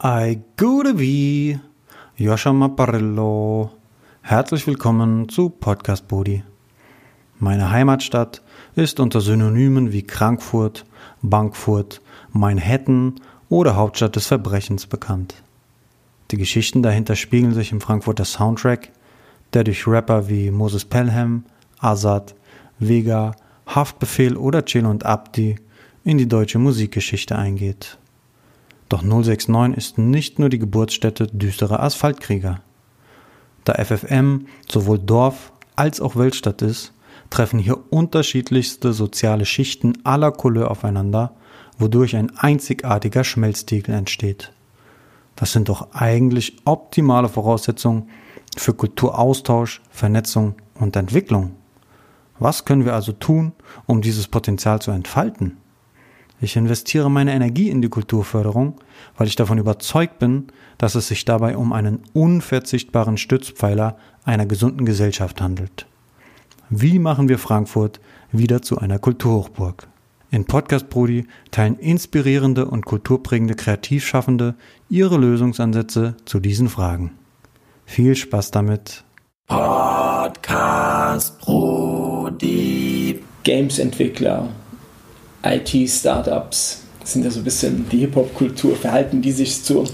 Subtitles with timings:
[0.00, 1.58] Ai gute wie,
[2.16, 3.72] Joscha Maparillo.
[4.22, 6.44] Herzlich willkommen zu Podcast Bodi.
[7.40, 8.40] Meine Heimatstadt
[8.76, 10.84] ist unter Synonymen wie Frankfurt,
[11.20, 12.00] Bankfurt,
[12.30, 13.16] Manhattan
[13.48, 15.42] oder Hauptstadt des Verbrechens bekannt.
[16.30, 18.92] Die Geschichten dahinter spiegeln sich im Frankfurter Soundtrack,
[19.52, 21.44] der durch Rapper wie Moses Pelham,
[21.80, 22.36] Azad,
[22.78, 23.32] Vega,
[23.66, 25.56] Haftbefehl oder Chill und Abdi
[26.04, 27.98] in die deutsche Musikgeschichte eingeht.
[28.88, 32.60] Doch 069 ist nicht nur die Geburtsstätte düsterer Asphaltkrieger.
[33.64, 36.92] Da FFM sowohl Dorf als auch Weltstadt ist,
[37.30, 41.32] treffen hier unterschiedlichste soziale Schichten aller Couleur aufeinander,
[41.78, 44.52] wodurch ein einzigartiger Schmelztiegel entsteht.
[45.36, 48.08] Das sind doch eigentlich optimale Voraussetzungen
[48.56, 51.52] für Kulturaustausch, Vernetzung und Entwicklung.
[52.38, 53.52] Was können wir also tun,
[53.86, 55.58] um dieses Potenzial zu entfalten?
[56.40, 58.76] Ich investiere meine Energie in die Kulturförderung,
[59.16, 64.86] weil ich davon überzeugt bin, dass es sich dabei um einen unverzichtbaren Stützpfeiler einer gesunden
[64.86, 65.86] Gesellschaft handelt.
[66.70, 69.88] Wie machen wir Frankfurt wieder zu einer Kulturhochburg?
[70.30, 74.54] In Podcast Brody teilen inspirierende und kulturprägende Kreativschaffende
[74.90, 77.12] ihre Lösungsansätze zu diesen Fragen.
[77.86, 79.04] Viel Spaß damit.
[79.46, 83.22] Podcast Brody.
[83.48, 84.46] Games-Entwickler,
[85.56, 89.84] IT-Startups sind ja so ein bisschen die Hip-Hop-Kultur, verhalten die sich zur,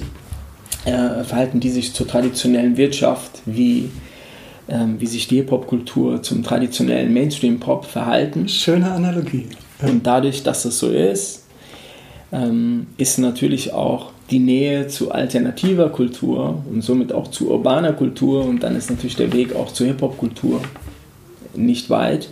[0.84, 3.90] äh, verhalten die sich zur traditionellen Wirtschaft, wie,
[4.68, 8.48] ähm, wie sich die Hip-Hop-Kultur zum traditionellen Mainstream-Pop verhalten.
[8.48, 9.46] Schöne Analogie.
[9.82, 11.44] Und dadurch, dass das so ist,
[12.32, 18.44] ähm, ist natürlich auch die Nähe zu alternativer Kultur und somit auch zu urbaner Kultur
[18.44, 20.60] und dann ist natürlich der Weg auch zur Hip-Hop-Kultur
[21.54, 22.28] nicht weit.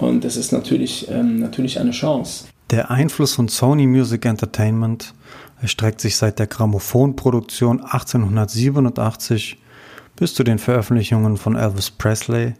[0.00, 2.46] Und das ist natürlich, ähm, natürlich eine Chance.
[2.70, 5.14] Der Einfluss von Sony Music Entertainment
[5.60, 9.58] erstreckt sich seit der Grammophonproduktion 1887
[10.16, 12.54] bis zu den Veröffentlichungen von Elvis Presley,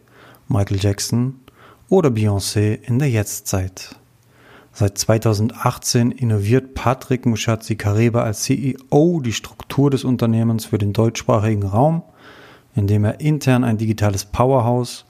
[0.48, 1.40] Michael Jackson
[1.88, 3.96] oder Beyoncé in der Jetztzeit.
[4.72, 11.64] Seit 2018 innoviert Patrick Mushatzi Kareba als CEO die Struktur des Unternehmens für den deutschsprachigen
[11.64, 12.02] Raum,
[12.74, 15.04] indem er intern ein digitales Powerhouse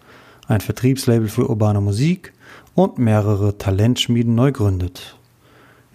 [0.50, 2.32] ein Vertriebslabel für urbane Musik
[2.74, 5.16] und mehrere Talentschmieden neu gründet.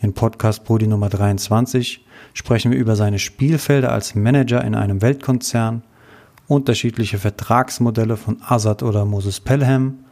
[0.01, 5.83] In Podcast Brody Nummer 23 sprechen wir über seine Spielfelder als Manager in einem Weltkonzern,
[6.47, 10.05] unterschiedliche Vertragsmodelle von Azad oder Moses Pelham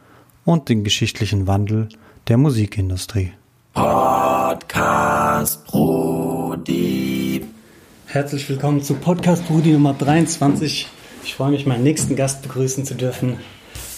[0.44, 1.88] und den geschichtlichen Wandel
[2.28, 3.32] der Musikindustrie.
[3.72, 7.46] Podcast Brody.
[8.06, 10.86] Herzlich willkommen zu Podcast Brudi Nummer 23.
[11.22, 13.38] Ich freue mich, meinen nächsten Gast begrüßen zu dürfen.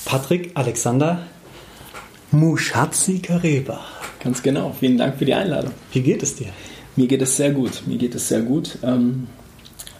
[0.07, 1.27] Patrick Alexander
[2.31, 3.81] Mushatzi Kareba.
[4.23, 4.73] Ganz genau.
[4.79, 5.73] Vielen Dank für die Einladung.
[5.93, 6.47] Wie geht es dir?
[6.95, 7.83] Mir geht es sehr gut.
[7.87, 8.79] Mir geht es sehr gut.
[8.85, 9.27] Ähm,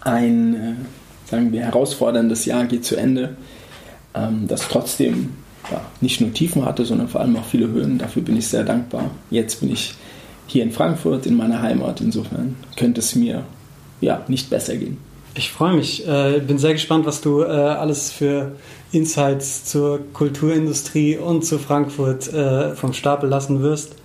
[0.01, 3.37] ein, äh, sagen wir, herausforderndes Jahr geht zu Ende,
[4.15, 5.31] ähm, das trotzdem
[5.73, 7.99] ja, nicht nur Tiefen hatte, sondern vor allem auch viele Höhen.
[7.99, 9.11] Dafür bin ich sehr dankbar.
[9.31, 9.95] Jetzt bin ich
[10.47, 12.01] hier in Frankfurt, in meiner Heimat.
[12.01, 13.43] Insofern könnte es mir
[14.01, 14.99] ja, nicht besser gehen.
[15.39, 16.09] Ich freue mich.
[16.09, 18.53] Äh, bin sehr gespannt, was du äh, alles für
[18.91, 23.97] Insights zur Kulturindustrie und zu Frankfurt äh, vom Stapel lassen wirst.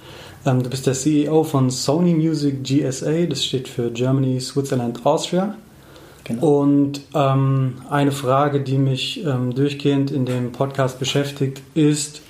[0.46, 5.56] Ähm, du bist der CEO von Sony Music GSA, das steht für Germany, Switzerland, Austria.
[6.26, 6.64] Genau.
[6.64, 12.22] Und ähm, eine Frage, die mich ähm, durchgehend in dem Podcast beschäftigt, ist,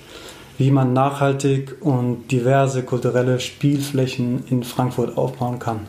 [0.58, 5.80] wie man nachhaltig und diverse kulturelle Spielflächen in Frankfurt aufbauen kann.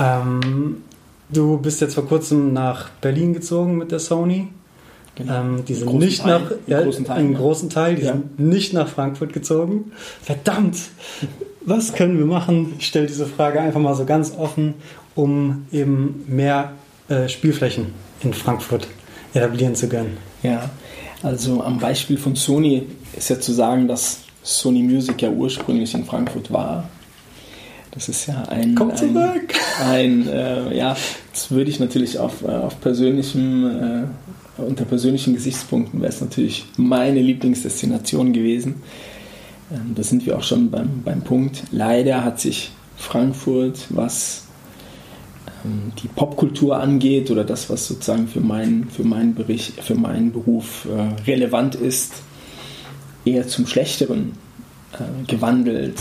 [0.00, 0.82] Ähm,
[1.30, 4.48] Du bist jetzt vor kurzem nach Berlin gezogen mit der Sony.
[5.14, 5.40] Genau.
[5.40, 8.12] Ähm, die sind nicht Teil, nach ja, großen Teil, einen großen Teil, die ja.
[8.12, 9.92] sind nicht nach Frankfurt gezogen.
[10.22, 10.76] Verdammt!
[11.62, 12.74] Was können wir machen?
[12.78, 14.74] Ich stelle diese Frage einfach mal so ganz offen,
[15.14, 16.72] um eben mehr
[17.08, 17.88] äh, Spielflächen
[18.22, 18.88] in Frankfurt
[19.34, 20.16] etablieren zu können.
[20.42, 20.70] Ja,
[21.22, 22.86] also am Beispiel von Sony
[23.16, 26.88] ist ja zu sagen, dass Sony Music ja ursprünglich in Frankfurt war
[27.98, 28.76] das ist ja ein.
[28.76, 29.54] Komm zurück!
[29.80, 30.96] Ein, ein äh, ja,
[31.32, 34.06] das würde ich natürlich auf, äh, auf persönlichem,
[34.56, 38.82] äh, unter persönlichen Gesichtspunkten wäre es natürlich meine Lieblingsdestination gewesen.
[39.72, 41.64] Ähm, da sind wir auch schon beim, beim Punkt.
[41.72, 44.44] Leider hat sich Frankfurt, was
[45.64, 50.30] ähm, die Popkultur angeht oder das, was sozusagen für meinen, für meinen, Bericht, für meinen
[50.30, 52.12] Beruf äh, relevant ist,
[53.24, 54.34] eher zum Schlechteren
[54.92, 55.96] äh, gewandelt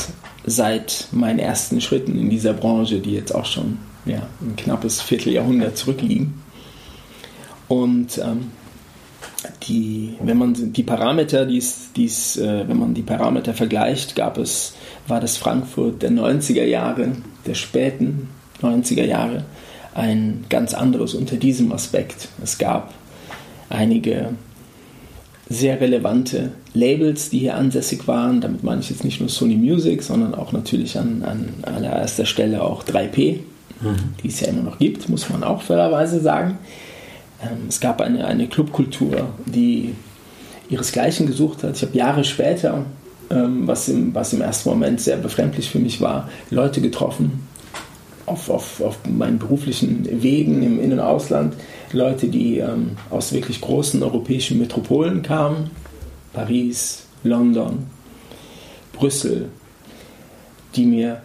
[0.48, 5.78] seit meinen ersten Schritten in dieser Branche, die jetzt auch schon ja, ein knappes Vierteljahrhundert
[5.78, 6.42] zurückliegen.
[7.68, 8.52] Und ähm,
[9.64, 14.76] die, wenn man die Parameter, die's, die's, äh, wenn man die Parameter vergleicht, gab es,
[15.06, 17.12] war das Frankfurt der 90er Jahre,
[17.46, 18.30] der späten
[18.62, 19.44] 90er Jahre,
[19.94, 22.30] ein ganz anderes unter diesem Aspekt.
[22.42, 22.94] Es gab
[23.70, 24.30] einige
[25.50, 28.42] sehr relevante Labels, die hier ansässig waren.
[28.42, 32.62] Damit meine ich jetzt nicht nur Sony Music, sondern auch natürlich an, an allererster Stelle
[32.62, 33.40] auch 3P,
[33.82, 33.96] mhm.
[34.24, 36.58] die es ja immer noch gibt, muss man auch fairerweise sagen.
[37.42, 39.94] Ähm, es gab eine, eine Clubkultur, die
[40.70, 41.76] ihresgleichen gesucht hat.
[41.76, 42.86] Ich habe Jahre später,
[43.30, 47.48] ähm, was, im, was im ersten Moment sehr befremdlich für mich war, Leute getroffen
[48.28, 51.56] auf, auf, auf meinen beruflichen Wegen im In- und Ausland,
[51.94, 55.72] Leute, die ähm, aus wirklich großen europäischen Metropolen kamen,
[56.38, 57.88] Paris, London,
[58.94, 59.50] Brüssel,
[60.76, 61.20] die mir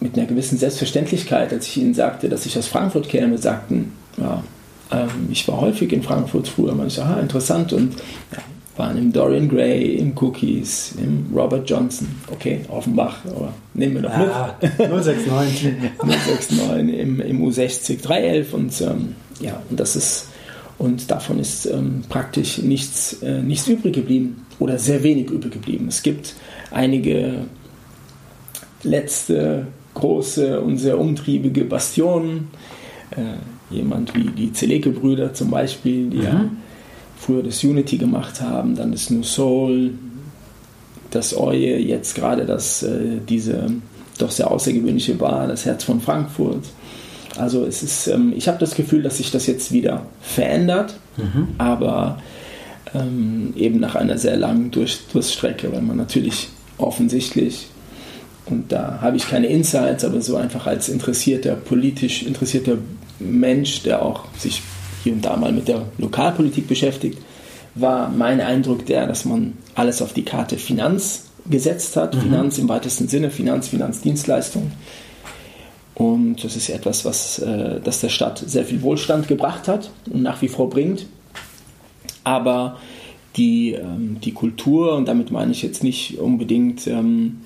[0.00, 4.42] mit einer gewissen Selbstverständlichkeit, als ich ihnen sagte, dass ich aus Frankfurt käme, sagten, ja,
[4.90, 7.94] ähm, ich war häufig in Frankfurt früher, man so, aha, interessant und
[8.32, 8.38] ja,
[8.76, 14.10] waren im Dorian Gray, im Cookies, im Robert Johnson, okay, Offenbach, aber nehmen wir doch
[14.10, 14.90] ja, mit.
[14.90, 15.72] 069.
[16.02, 20.31] 069 im, im U60 311 und ähm, ja, und das ist
[20.78, 25.86] und davon ist ähm, praktisch nichts, äh, nichts übrig geblieben oder sehr wenig übrig geblieben.
[25.88, 26.34] Es gibt
[26.70, 27.44] einige
[28.82, 32.48] letzte große und sehr umtriebige Bastionen.
[33.10, 36.22] Äh, jemand wie die Zeleke-Brüder zum Beispiel, die mhm.
[36.22, 36.50] ja
[37.22, 39.92] früher das Unity gemacht haben, dann das New Soul,
[41.10, 43.66] das Oje, jetzt gerade das, äh, diese
[44.18, 46.64] doch sehr außergewöhnliche Bar, das Herz von Frankfurt.
[47.36, 51.48] Also es ist, ähm, ich habe das Gefühl, dass sich das jetzt wieder verändert, mhm.
[51.58, 52.20] aber
[52.94, 56.48] ähm, eben nach einer sehr langen Durch Durststrecke, weil man natürlich
[56.78, 57.68] offensichtlich,
[58.46, 62.78] und da habe ich keine Insights, aber so einfach als interessierter, politisch interessierter
[63.18, 64.62] Mensch, der auch sich
[65.04, 67.18] hier und da mal mit der Lokalpolitik beschäftigt,
[67.74, 72.14] war mein Eindruck der, dass man alles auf die Karte Finanz gesetzt hat.
[72.14, 72.20] Mhm.
[72.20, 74.72] Finanz im weitesten Sinne, Finanz, Finanzdienstleistung.
[75.94, 80.22] Und das ist etwas, was äh, das der Stadt sehr viel Wohlstand gebracht hat und
[80.22, 81.06] nach wie vor bringt.
[82.24, 82.78] Aber
[83.36, 87.42] die, ähm, die Kultur, und damit meine ich jetzt nicht unbedingt, ähm,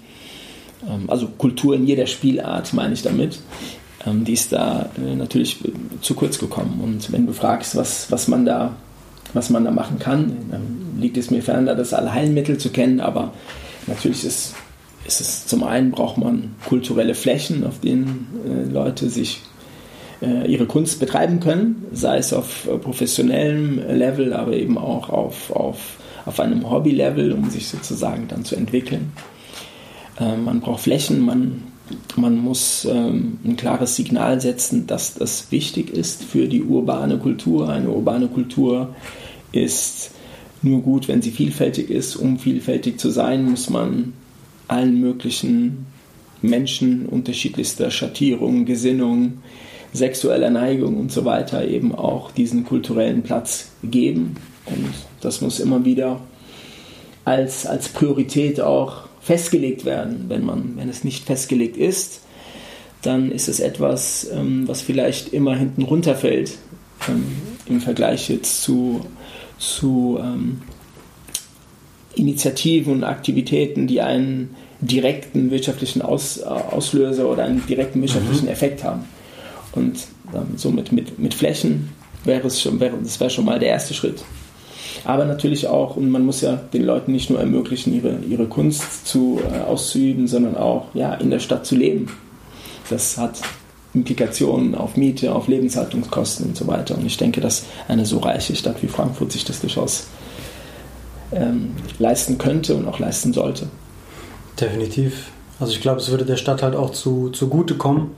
[0.89, 3.41] ähm, also Kultur in jeder Spielart meine ich damit,
[4.07, 5.59] ähm, die ist da äh, natürlich
[6.01, 6.81] zu kurz gekommen.
[6.83, 8.77] Und wenn du fragst, was, was, man, da,
[9.33, 13.01] was man da machen kann, dann liegt es mir fern, da das Allheilmittel zu kennen,
[13.01, 13.33] aber
[13.87, 14.55] natürlich ist,
[15.06, 19.43] ist es zum einen braucht man kulturelle Flächen, auf denen äh, Leute sich
[20.20, 25.99] äh, ihre Kunst betreiben können, sei es auf professionellem Level, aber eben auch auf, auf,
[26.25, 29.12] auf einem Hobby-Level, um sich sozusagen dann zu entwickeln.
[30.19, 31.62] Man braucht Flächen, man
[32.17, 37.69] man muss ähm, ein klares Signal setzen, dass das wichtig ist für die urbane Kultur.
[37.69, 38.94] Eine urbane Kultur
[39.52, 40.11] ist
[40.62, 42.17] nur gut, wenn sie vielfältig ist.
[42.17, 44.14] Um vielfältig zu sein, muss man
[44.69, 45.87] allen möglichen
[46.43, 49.39] Menschen unterschiedlichster Schattierung, Gesinnung,
[49.93, 54.37] sexueller Neigung und so weiter eben auch diesen kulturellen Platz geben.
[54.67, 56.21] Und das muss immer wieder
[57.25, 60.27] als, als Priorität auch festgelegt werden.
[60.29, 62.21] Wenn, man, wenn es nicht festgelegt ist,
[63.03, 66.59] dann ist es etwas, ähm, was vielleicht immer hinten runterfällt
[67.09, 67.25] ähm,
[67.67, 69.01] im Vergleich jetzt zu,
[69.59, 70.62] zu ähm,
[72.15, 78.52] Initiativen und Aktivitäten, die einen direkten wirtschaftlichen Aus, Auslöser oder einen direkten wirtschaftlichen mhm.
[78.52, 79.04] Effekt haben.
[79.73, 79.99] Und
[80.35, 81.90] ähm, somit mit, mit Flächen
[82.25, 84.23] wäre es schon, wäre, das wäre schon mal der erste Schritt
[85.06, 89.06] aber natürlich auch, und man muss ja den Leuten nicht nur ermöglichen, ihre, ihre Kunst
[89.06, 92.11] zu, äh, auszuüben, sondern auch ja, in der Stadt zu leben.
[92.90, 93.40] Das hat
[93.95, 96.97] Implikationen auf Miete, auf Lebenshaltungskosten und so weiter.
[96.97, 100.09] Und ich denke, dass eine so reiche Stadt wie Frankfurt sich das durchaus
[101.33, 103.68] ähm, leisten könnte und auch leisten sollte.
[104.61, 105.31] Definitiv.
[105.59, 108.11] Also ich glaube, es würde der Stadt halt auch zu, zugutekommen.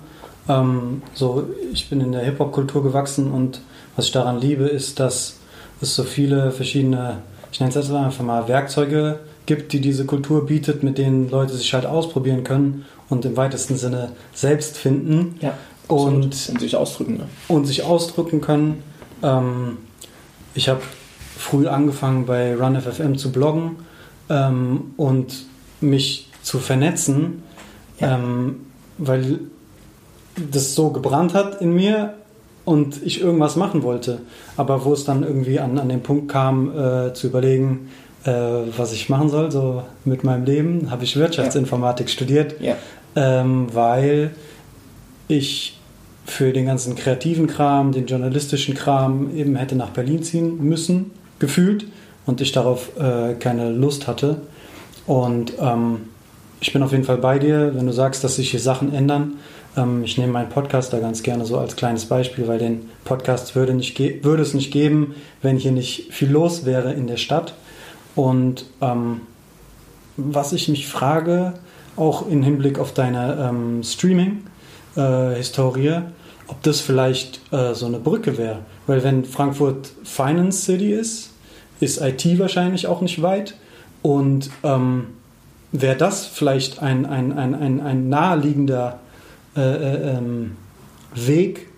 [0.48, 3.60] Ähm, so, ich bin in der Hip-Hop-Kultur gewachsen und
[3.96, 5.36] was ich daran liebe, ist, dass
[5.80, 7.18] es so viele verschiedene,
[7.52, 11.54] ich nenne es jetzt einfach mal Werkzeuge gibt, die diese Kultur bietet, mit denen Leute
[11.54, 15.36] sich halt ausprobieren können und im weitesten Sinne selbst finden.
[15.40, 15.54] Ja,
[15.88, 17.16] und, und, sich ausdrücken.
[17.16, 17.28] Ne?
[17.48, 18.82] Und sich ausdrücken können.
[19.22, 19.78] Ähm,
[20.54, 20.82] ich habe
[21.36, 23.76] früh angefangen bei RunFFM zu bloggen
[24.28, 25.46] ähm, und
[25.80, 27.42] mich zu vernetzen,
[28.00, 28.14] ja.
[28.14, 28.66] ähm,
[28.98, 29.40] weil
[30.50, 32.14] das so gebrannt hat in mir
[32.64, 34.20] und ich irgendwas machen wollte.
[34.56, 37.88] Aber wo es dann irgendwie an, an den Punkt kam, äh, zu überlegen,
[38.24, 38.32] äh,
[38.76, 42.12] was ich machen soll, so mit meinem Leben, habe ich Wirtschaftsinformatik ja.
[42.12, 42.76] studiert, ja.
[43.16, 44.32] ähm, weil
[45.28, 45.78] ich
[46.26, 51.86] für den ganzen kreativen Kram, den journalistischen Kram eben hätte nach Berlin ziehen müssen, gefühlt,
[52.26, 54.42] und ich darauf äh, keine Lust hatte.
[55.06, 56.00] Und ähm,
[56.60, 59.34] ich bin auf jeden Fall bei dir, wenn du sagst, dass sich hier Sachen ändern
[59.76, 63.54] Ähm, ich nehme meinen Podcast da ganz gerne so als kleines Beispiel, weil den Podcast
[63.54, 67.54] würde, nicht würde es nicht geben, wenn hier nicht viel los wäre in der Stadt.
[68.14, 69.20] Und ähm,
[70.16, 71.54] was ich mich frage,
[71.96, 76.02] auch im Hinblick auf deine ähm, Streaming-Historie, äh,
[76.48, 78.60] ob das vielleicht äh, so eine Brücke wäre.
[78.86, 81.30] Weil wenn Frankfurt Finance City ist,
[81.80, 83.54] ist IT wahrscheinlich auch nicht weit.
[84.02, 85.08] Und ähm,
[85.72, 89.00] wäre das vielleicht ein, ein, ein, ein, ein naheliegender
[89.56, 90.52] äh, äh, ähm,
[91.14, 91.68] Weg,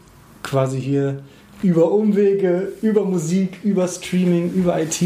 [0.42, 1.22] quasi hier
[1.62, 5.00] über Umwege, über Musik, über Streaming, über IT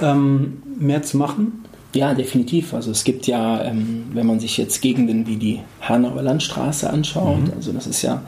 [0.00, 1.64] ähm, mehr zu machen?
[1.94, 2.72] Ja, definitiv.
[2.72, 7.48] Also es gibt ja, ähm, wenn man sich jetzt Gegenden wie die Hanauer Landstraße anschaut,
[7.48, 7.52] mhm.
[7.54, 8.22] also das ist ja,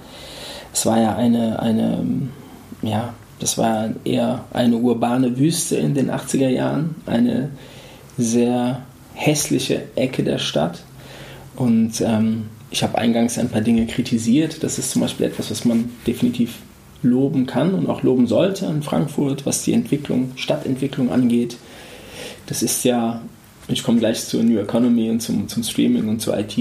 [0.72, 2.30] es war ja eine, eine, ähm,
[2.82, 7.50] ja, das war eher eine urbane Wüste in den 80er Jahren, eine
[8.18, 8.82] sehr
[9.14, 10.82] hässliche Ecke der Stadt.
[11.56, 14.62] Und ähm, ich habe eingangs ein paar Dinge kritisiert.
[14.62, 16.58] Das ist zum Beispiel etwas, was man definitiv
[17.02, 21.56] loben kann und auch loben sollte in Frankfurt, was die Entwicklung, Stadtentwicklung angeht.
[22.46, 23.20] Das ist ja,
[23.68, 26.56] ich komme gleich zur New Economy und zum, zum Streaming und zur IT.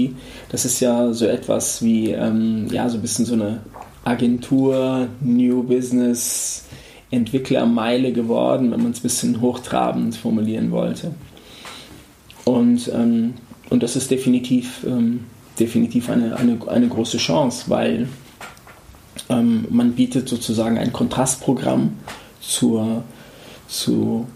[0.50, 3.60] Das ist ja so etwas wie, ähm, ja, so ein bisschen so eine
[4.04, 6.64] Agentur, New Business,
[7.10, 11.12] Entwicklermeile geworden, wenn man es ein bisschen hochtrabend formulieren wollte.
[12.44, 13.34] Und, ähm,
[13.70, 15.20] und das ist definitiv, ähm,
[15.58, 18.08] definitiv eine, eine, eine große Chance, weil
[19.28, 21.94] ähm, man bietet sozusagen ein Kontrastprogramm
[22.40, 23.04] zur,
[23.68, 24.26] zu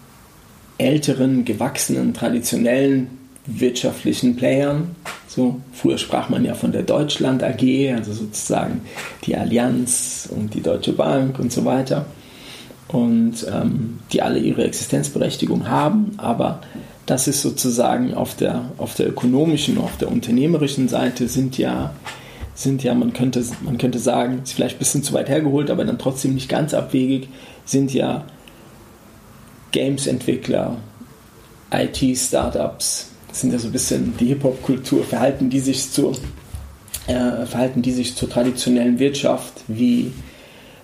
[0.78, 3.08] älteren, gewachsenen, traditionellen
[3.46, 4.94] wirtschaftlichen Playern.
[5.26, 8.82] So, früher sprach man ja von der Deutschland AG, also sozusagen
[9.24, 12.06] die Allianz und die Deutsche Bank und so weiter.
[12.88, 16.60] Und ähm, die alle ihre Existenzberechtigung haben, aber
[17.08, 21.94] das ist sozusagen auf der, auf der ökonomischen, auf der unternehmerischen Seite sind ja,
[22.54, 25.86] sind ja man, könnte, man könnte sagen, ist vielleicht ein bisschen zu weit hergeholt, aber
[25.86, 27.28] dann trotzdem nicht ganz abwegig,
[27.64, 28.26] sind ja
[29.72, 30.76] Games-Entwickler,
[31.72, 36.12] IT-Startups, sind ja so ein bisschen die Hip-Hop-Kultur, verhalten die sich zur,
[37.06, 40.12] äh, verhalten die sich zur traditionellen Wirtschaft, wie,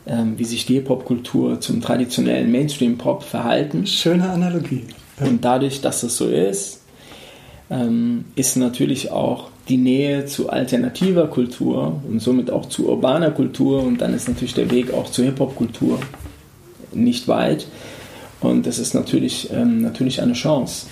[0.07, 3.87] ähm, wie sich die Hip-Hop-Kultur zum traditionellen Mainstream-Pop verhalten.
[3.87, 4.85] Schöne Analogie.
[5.21, 6.80] Und dadurch, dass das so ist,
[7.71, 13.83] ähm, ist natürlich auch die Nähe zu alternativer Kultur und somit auch zu urbaner Kultur
[13.83, 15.99] und dann ist natürlich der Weg auch zur Hip-Hop-Kultur
[16.92, 17.66] nicht weit.
[18.40, 20.87] Und das ist natürlich, ähm, natürlich eine Chance.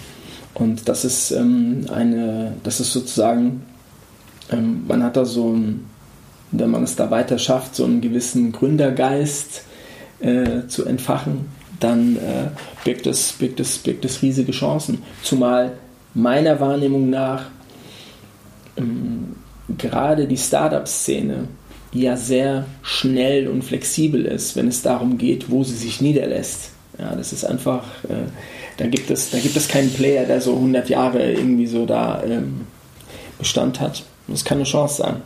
[0.54, 3.62] Und das ist ähm, eine, das ist sozusagen,
[4.86, 5.86] man hat da so ein,
[6.50, 9.64] wenn man es da weiter schafft, so einen gewissen Gründergeist
[10.20, 11.46] äh, zu entfachen,
[11.82, 12.48] dann äh,
[12.84, 15.02] birgt, es, birgt, es, birgt es riesige Chancen.
[15.22, 15.72] Zumal
[16.14, 17.46] meiner Wahrnehmung nach
[18.76, 19.36] ähm,
[19.78, 21.48] gerade die Startup-Szene
[21.92, 26.70] ja sehr schnell und flexibel ist, wenn es darum geht, wo sie sich niederlässt.
[26.98, 28.28] Ja, das ist einfach, äh,
[28.76, 32.22] da, gibt es, da gibt es keinen Player, der so 100 Jahre irgendwie so da
[32.24, 32.62] ähm,
[33.38, 34.04] Bestand hat.
[34.28, 35.16] Das kann eine Chance sein.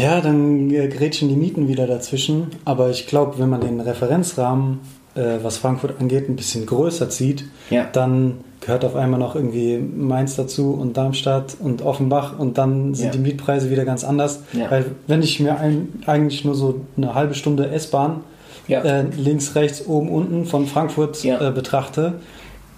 [0.00, 2.48] Ja, dann äh, grätschen die Mieten wieder dazwischen.
[2.64, 4.80] Aber ich glaube, wenn man den Referenzrahmen,
[5.18, 7.86] äh, was Frankfurt angeht, ein bisschen größer zieht, ja.
[7.92, 13.06] dann gehört auf einmal noch irgendwie Mainz dazu und Darmstadt und Offenbach und dann sind
[13.06, 13.12] ja.
[13.12, 14.42] die Mietpreise wieder ganz anders.
[14.52, 14.70] Ja.
[14.70, 18.22] Weil wenn ich mir ein, eigentlich nur so eine halbe Stunde S-Bahn
[18.68, 22.14] äh, links, rechts, oben, unten von Frankfurt äh, betrachte,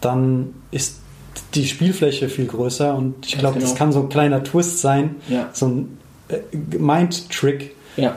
[0.00, 1.00] dann ist
[1.54, 3.66] die Spielfläche viel größer und ich glaube, genau.
[3.66, 5.16] das kann so ein kleiner Twist sein,
[5.52, 6.38] so ein äh,
[6.78, 7.74] Mind-Trick,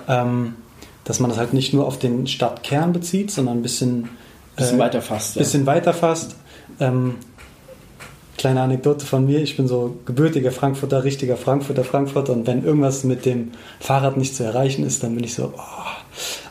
[0.07, 0.55] ähm,
[1.03, 4.09] dass man das halt nicht nur auf den Stadtkern bezieht, sondern ein bisschen,
[4.55, 5.37] bisschen weiter fasst.
[5.37, 6.35] Bisschen weiter fasst.
[6.79, 7.15] Ähm,
[8.37, 13.03] kleine Anekdote von mir, ich bin so gebürtiger Frankfurter, richtiger Frankfurter, Frankfurter und wenn irgendwas
[13.03, 15.93] mit dem Fahrrad nicht zu erreichen ist, dann bin ich so, oh,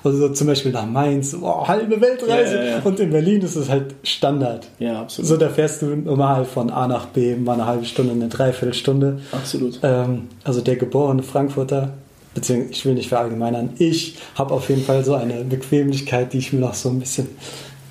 [0.05, 2.57] also so zum Beispiel nach Mainz, oh, halbe Weltreise.
[2.57, 2.81] Ja, ja, ja.
[2.83, 4.69] Und in Berlin ist es halt Standard.
[4.79, 5.29] Ja, absolut.
[5.29, 9.21] So, da fährst du normal von A nach B, mal eine halbe Stunde, eine Dreiviertelstunde.
[9.31, 9.79] Absolut.
[9.83, 11.93] Ähm, also der geborene Frankfurter,
[12.35, 16.53] beziehungsweise ich will nicht verallgemeinern, ich habe auf jeden Fall so eine Bequemlichkeit, die ich
[16.53, 17.29] mir noch so ein bisschen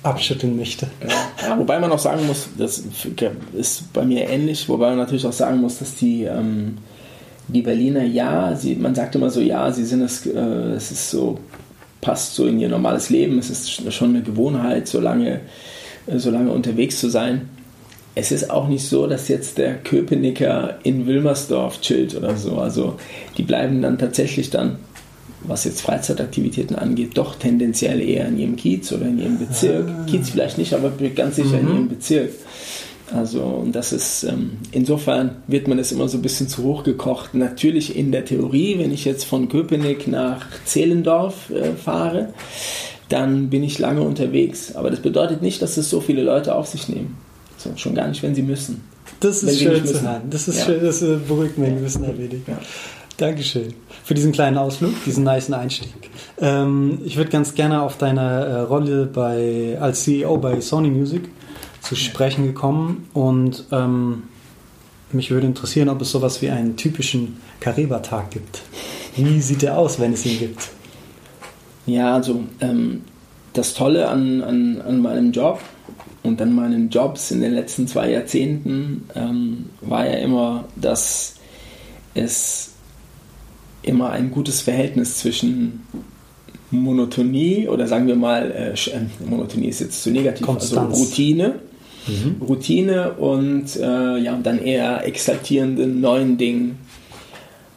[0.02, 0.88] abschütteln möchte.
[1.40, 2.82] Ja, wobei man auch sagen muss, das
[3.52, 6.78] ist bei mir ähnlich, wobei man natürlich auch sagen muss, dass die, ähm,
[7.46, 11.10] die Berliner, ja, sie, man sagt immer so, ja, sie sind es, äh, es ist
[11.10, 11.38] so
[12.02, 13.38] passt so in ihr normales Leben.
[13.38, 15.40] Es ist schon eine Gewohnheit, so lange,
[16.06, 17.48] äh, so lange unterwegs zu sein.
[18.14, 22.58] Es ist auch nicht so, dass jetzt der Köpenicker in Wilmersdorf chillt oder so.
[22.58, 22.96] Also
[23.38, 24.76] die bleiben dann tatsächlich dann,
[25.44, 29.88] was jetzt Freizeitaktivitäten angeht, doch tendenziell eher in ihrem Kiez oder in ihrem Bezirk.
[29.88, 30.04] Ah.
[30.04, 31.68] Kiez vielleicht nicht, aber ganz sicher mhm.
[31.68, 32.30] in ihrem Bezirk.
[33.14, 36.82] Also und das ist ähm, insofern wird man das immer so ein bisschen zu hoch
[36.82, 37.34] gekocht.
[37.34, 42.32] Natürlich in der Theorie, wenn ich jetzt von Köpenick nach Zehlendorf äh, fahre,
[43.08, 44.74] dann bin ich lange unterwegs.
[44.74, 47.16] Aber das bedeutet nicht, dass es so viele Leute auf sich nehmen.
[47.62, 48.82] So, schon gar nicht, wenn sie müssen.
[49.20, 50.22] Das ist schön zu hören.
[50.30, 50.64] Das ist Ja.
[50.66, 52.40] schön, das äh, beruhigt mein Gewissen ein wenig.
[52.46, 52.58] Ja.
[53.18, 55.92] Dankeschön für diesen kleinen Ausflug, diesen niceen Einstieg.
[56.40, 61.22] Ähm, ich würde ganz gerne auf deine äh, Rolle bei, als CEO bei Sony Music
[61.82, 64.24] zu sprechen gekommen und ähm,
[65.12, 68.62] mich würde interessieren, ob es sowas wie einen typischen Kariba-Tag gibt.
[69.14, 70.70] Wie sieht der aus, wenn es ihn gibt?
[71.86, 73.02] Ja, also ähm,
[73.52, 75.60] das Tolle an, an, an meinem Job
[76.22, 81.34] und an meinen Jobs in den letzten zwei Jahrzehnten ähm, war ja immer, dass
[82.14, 82.70] es
[83.82, 85.82] immer ein gutes Verhältnis zwischen
[86.70, 90.90] Monotonie oder sagen wir mal, äh, äh, Monotonie ist jetzt zu negativ, Konstanz.
[90.90, 91.54] also Routine,
[92.40, 96.78] Routine und äh, ja, dann eher exaltierenden neuen Dingen.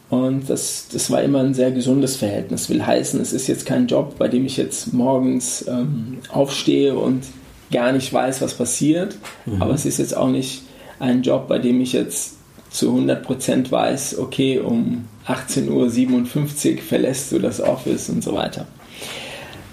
[0.08, 2.70] Und das, das war immer ein sehr gesundes Verhältnis.
[2.70, 7.24] Will heißen, es ist jetzt kein Job, bei dem ich jetzt morgens ähm, aufstehe und
[7.70, 9.16] gar nicht weiß, was passiert.
[9.60, 10.62] Aber es ist jetzt auch nicht
[10.98, 12.36] ein Job, bei dem ich jetzt
[12.70, 18.66] zu 100% weiß, okay, um 18.57 Uhr verlässt du das Office und so weiter.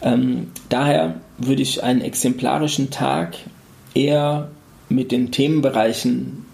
[0.02, 3.36] Ähm, daher würde ich einen exemplarischen Tag
[3.94, 4.50] eher
[4.90, 6.46] mit den Themenbereichen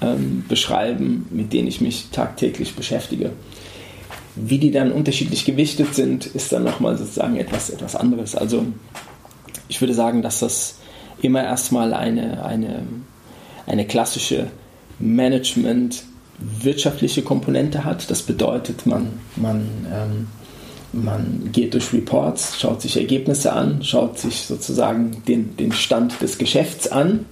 [0.00, 3.30] ähm, beschreiben, mit denen ich mich tagtäglich beschäftige.
[4.36, 8.34] Wie die dann unterschiedlich gewichtet sind, ist dann nochmal sozusagen etwas, etwas anderes.
[8.34, 8.66] Also
[9.68, 10.76] ich würde sagen, dass das
[11.22, 12.82] immer erstmal eine, eine,
[13.66, 14.48] eine klassische
[14.98, 16.04] Management
[16.38, 18.10] wirtschaftliche Komponente hat.
[18.10, 20.28] Das bedeutet, man, man, ähm,
[20.92, 26.38] man geht durch Reports, schaut sich Ergebnisse an, schaut sich sozusagen den, den Stand des
[26.38, 27.26] Geschäfts an.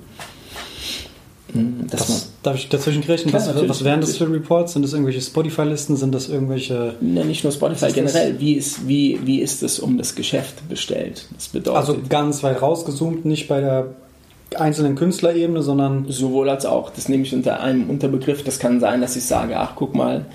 [1.54, 3.02] Dass man, Was, darf ich dazwischen?
[3.02, 4.72] Klar, Was, was wären das für Reports?
[4.72, 5.96] Sind das irgendwelche Spotify-Listen?
[5.96, 6.94] Sind das irgendwelche...
[7.00, 7.94] Ne, nicht nur Spotify, das?
[7.94, 8.40] generell.
[8.40, 11.26] Wie ist, wie, wie ist es um das Geschäft bestellt?
[11.34, 13.94] Das bedeutet Also ganz weit rausgezoomt, nicht bei der
[14.56, 16.90] einzelnen Künstlerebene, sondern sowohl als auch.
[16.90, 18.44] Das nehme ich unter einem Unterbegriff.
[18.44, 20.26] Das kann sein, dass ich sage, ach guck mal,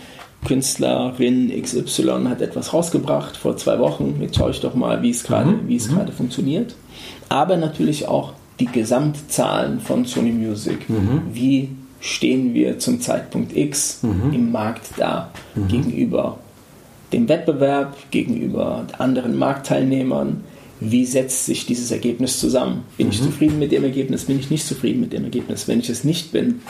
[0.46, 4.20] Künstlerin XY hat etwas rausgebracht vor zwei Wochen.
[4.22, 6.76] Jetzt schaue ich doch mal, wie es gerade, wie es gerade funktioniert.
[7.28, 10.80] Aber natürlich auch die Gesamtzahlen von Sony Music.
[11.32, 15.32] Wie stehen wir zum Zeitpunkt X im Markt da
[15.68, 16.38] gegenüber
[17.14, 20.44] dem Wettbewerb, gegenüber anderen Marktteilnehmern.
[20.80, 22.84] Wie setzt sich dieses Ergebnis zusammen?
[22.98, 24.26] Bin ich zufrieden mit dem Ergebnis?
[24.26, 25.68] Bin ich nicht zufrieden mit dem Ergebnis?
[25.68, 26.62] Wenn ich es nicht bin,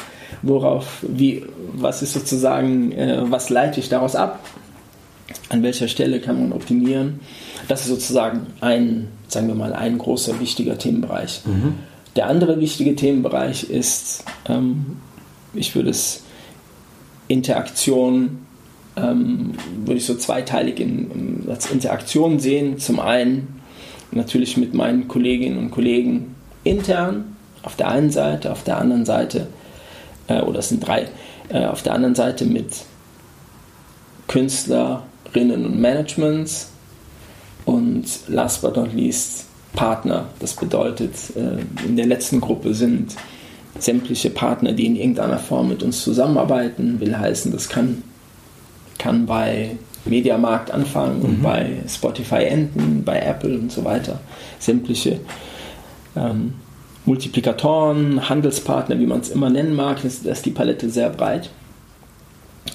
[0.44, 4.40] worauf, wie, was ist sozusagen, äh, was leite ich daraus ab?
[5.50, 7.20] An welcher Stelle kann man optimieren?
[7.68, 11.42] Das ist sozusagen ein, sagen wir mal, ein großer wichtiger Themenbereich.
[12.16, 14.98] Der andere wichtige Themenbereich ist, ähm,
[15.54, 16.24] ich würde es
[17.28, 18.40] Interaktion,
[18.96, 19.54] ähm,
[19.86, 22.80] würde ich so zweiteilig in, in, als Interaktion sehen.
[22.80, 23.62] Zum einen
[24.12, 29.48] natürlich mit meinen Kolleginnen und Kollegen intern auf der einen Seite, auf der anderen Seite,
[30.28, 31.08] äh, oder es sind drei,
[31.50, 32.86] äh, auf der anderen Seite mit
[34.28, 36.72] Künstlerinnen und Managements
[37.68, 40.26] und last but not least Partner.
[40.40, 43.16] Das bedeutet, äh, in der letzten Gruppe sind
[43.78, 48.02] sämtliche Partner, die in irgendeiner Form mit uns zusammenarbeiten, will heißen, das kann,
[48.98, 49.76] kann bei
[50.06, 54.22] Mediamarkt anfangen und bei Spotify enden, bei Apple und so weiter.
[54.58, 55.20] Sämtliche
[56.16, 56.54] ähm,
[57.06, 61.50] Multiplikatoren, Handelspartner, wie man es immer nennen mag, ist, da ist die Palette sehr breit.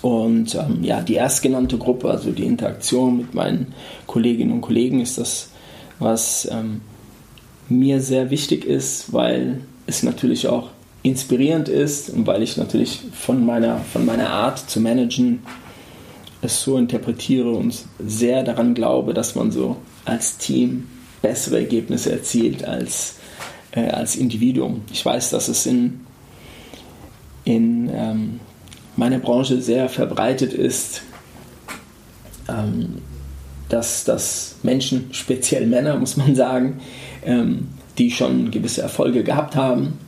[0.02, 3.72] Und ähm, ja, die erstgenannte Gruppe, also die Interaktion mit meinen
[4.06, 5.50] Kolleginnen und Kollegen, ist das,
[6.00, 6.80] was ähm,
[7.68, 10.70] mir sehr wichtig ist, weil es natürlich auch
[11.04, 15.40] inspirierend ist und weil ich natürlich von meiner, von meiner Art zu managen
[16.42, 20.88] es so interpretiere und sehr daran glaube, dass man so als Team
[21.22, 23.16] bessere Ergebnisse erzielt als,
[23.70, 24.82] äh, als Individuum.
[24.92, 26.00] Ich weiß, dass es in,
[27.44, 28.40] in ähm,
[28.96, 31.02] meiner Branche sehr verbreitet ist,
[32.48, 32.98] ähm,
[33.68, 36.80] dass, dass Menschen, speziell Männer, muss man sagen,
[37.24, 39.98] ähm, die schon gewisse Erfolge gehabt haben,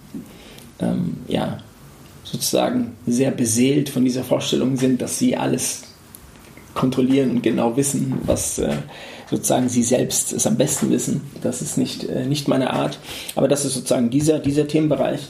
[0.81, 1.59] ähm, ja,
[2.25, 5.83] sozusagen sehr beseelt von dieser Vorstellung sind, dass sie alles
[6.75, 8.75] kontrollieren und genau wissen, was äh,
[9.31, 11.23] sozusagen sie selbst es am besten wissen.
[11.42, 12.99] Das ist nicht, äh, nicht meine Art.
[13.37, 15.20] Aber das ist sozusagen dieser, dieser Themenbereich.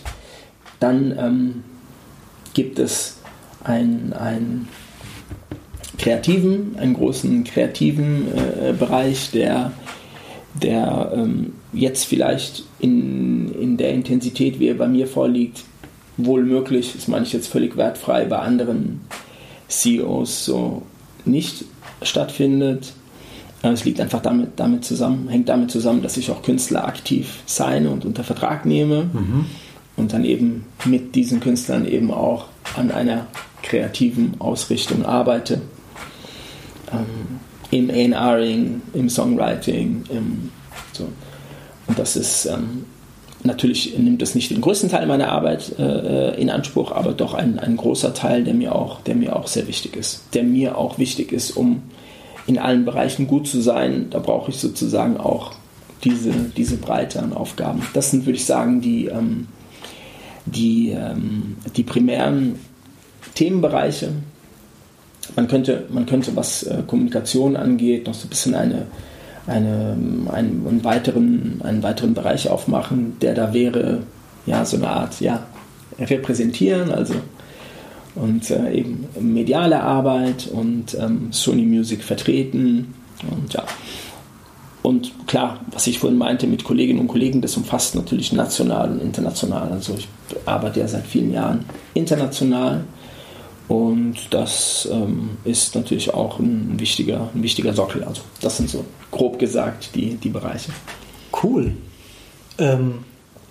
[0.81, 1.64] Dann ähm,
[2.55, 3.13] gibt es
[3.64, 4.68] einen, einen
[5.98, 9.72] kreativen, einen großen kreativen äh, Bereich, der,
[10.55, 15.64] der ähm, jetzt vielleicht in, in der Intensität, wie er bei mir vorliegt,
[16.16, 19.00] wohl möglich, das meine ich jetzt völlig wertfrei, bei anderen
[19.68, 20.83] CEOs so
[21.24, 21.64] nicht
[22.03, 22.92] stattfindet.
[23.62, 27.87] Es liegt einfach damit, damit zusammen, hängt damit zusammen, dass ich auch Künstler aktiv sein
[27.87, 29.46] und unter Vertrag nehme mhm.
[29.96, 33.27] und dann eben mit diesen Künstlern eben auch an einer
[33.64, 35.61] kreativen Ausrichtung arbeite.
[36.92, 40.50] Ähm, Im A&Ring, im Songwriting, im,
[40.92, 41.09] so.
[41.87, 42.85] Und das ist ähm,
[43.42, 47.59] natürlich nimmt das nicht den größten Teil meiner Arbeit äh, in Anspruch, aber doch ein,
[47.59, 50.22] ein großer Teil, der mir, auch, der mir auch sehr wichtig ist.
[50.35, 51.83] Der mir auch wichtig ist, um
[52.46, 54.07] in allen Bereichen gut zu sein.
[54.11, 55.53] Da brauche ich sozusagen auch
[56.05, 57.83] diese, diese Breite an Aufgaben.
[57.92, 59.46] Das sind, würde ich sagen, die, ähm,
[60.46, 62.59] die, ähm, die primären
[63.35, 64.11] Themenbereiche.
[65.37, 68.87] Man könnte, man könnte was äh, Kommunikation angeht, noch so ein bisschen eine
[69.47, 69.97] eine,
[70.33, 74.03] einen, einen, weiteren, einen weiteren Bereich aufmachen, der da wäre,
[74.47, 75.47] ja, so eine Art, ja,
[75.99, 77.14] repräsentieren, also
[78.14, 82.94] und äh, eben mediale Arbeit und ähm, Sony Music vertreten
[83.29, 83.64] und ja.
[84.83, 89.01] Und klar, was ich vorhin meinte mit Kolleginnen und Kollegen, das umfasst natürlich national und
[89.01, 89.73] international.
[89.73, 90.07] Also ich
[90.44, 92.85] arbeite ja seit vielen Jahren international
[93.68, 98.05] und das ähm, ist natürlich auch ein wichtiger, ein wichtiger Sockel.
[98.05, 100.72] Also das sind so grob gesagt die, die Bereiche.
[101.42, 101.72] Cool.
[102.59, 103.05] Ähm,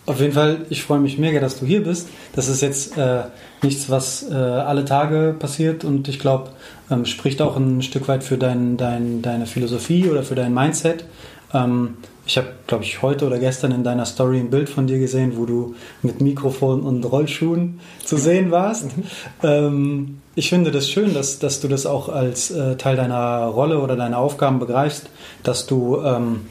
[0.05, 2.09] auf jeden Fall, ich freue mich mega, dass du hier bist.
[2.35, 3.23] Das ist jetzt äh,
[3.61, 6.51] nichts, was äh, alle Tage passiert und ich glaube,
[6.91, 11.05] ähm, spricht auch ein Stück weit für dein, dein, deine Philosophie oder für dein Mindset.
[11.53, 14.97] Ähm, ich habe, glaube ich, heute oder gestern in deiner Story ein Bild von dir
[14.97, 18.95] gesehen, wo du mit Mikrofon und Rollschuhen zu sehen warst.
[18.95, 19.03] Mhm.
[19.43, 23.79] Ähm, ich finde das schön, dass, dass du das auch als äh, Teil deiner Rolle
[23.79, 25.09] oder deiner Aufgaben begreifst,
[25.43, 26.41] dass du ähm,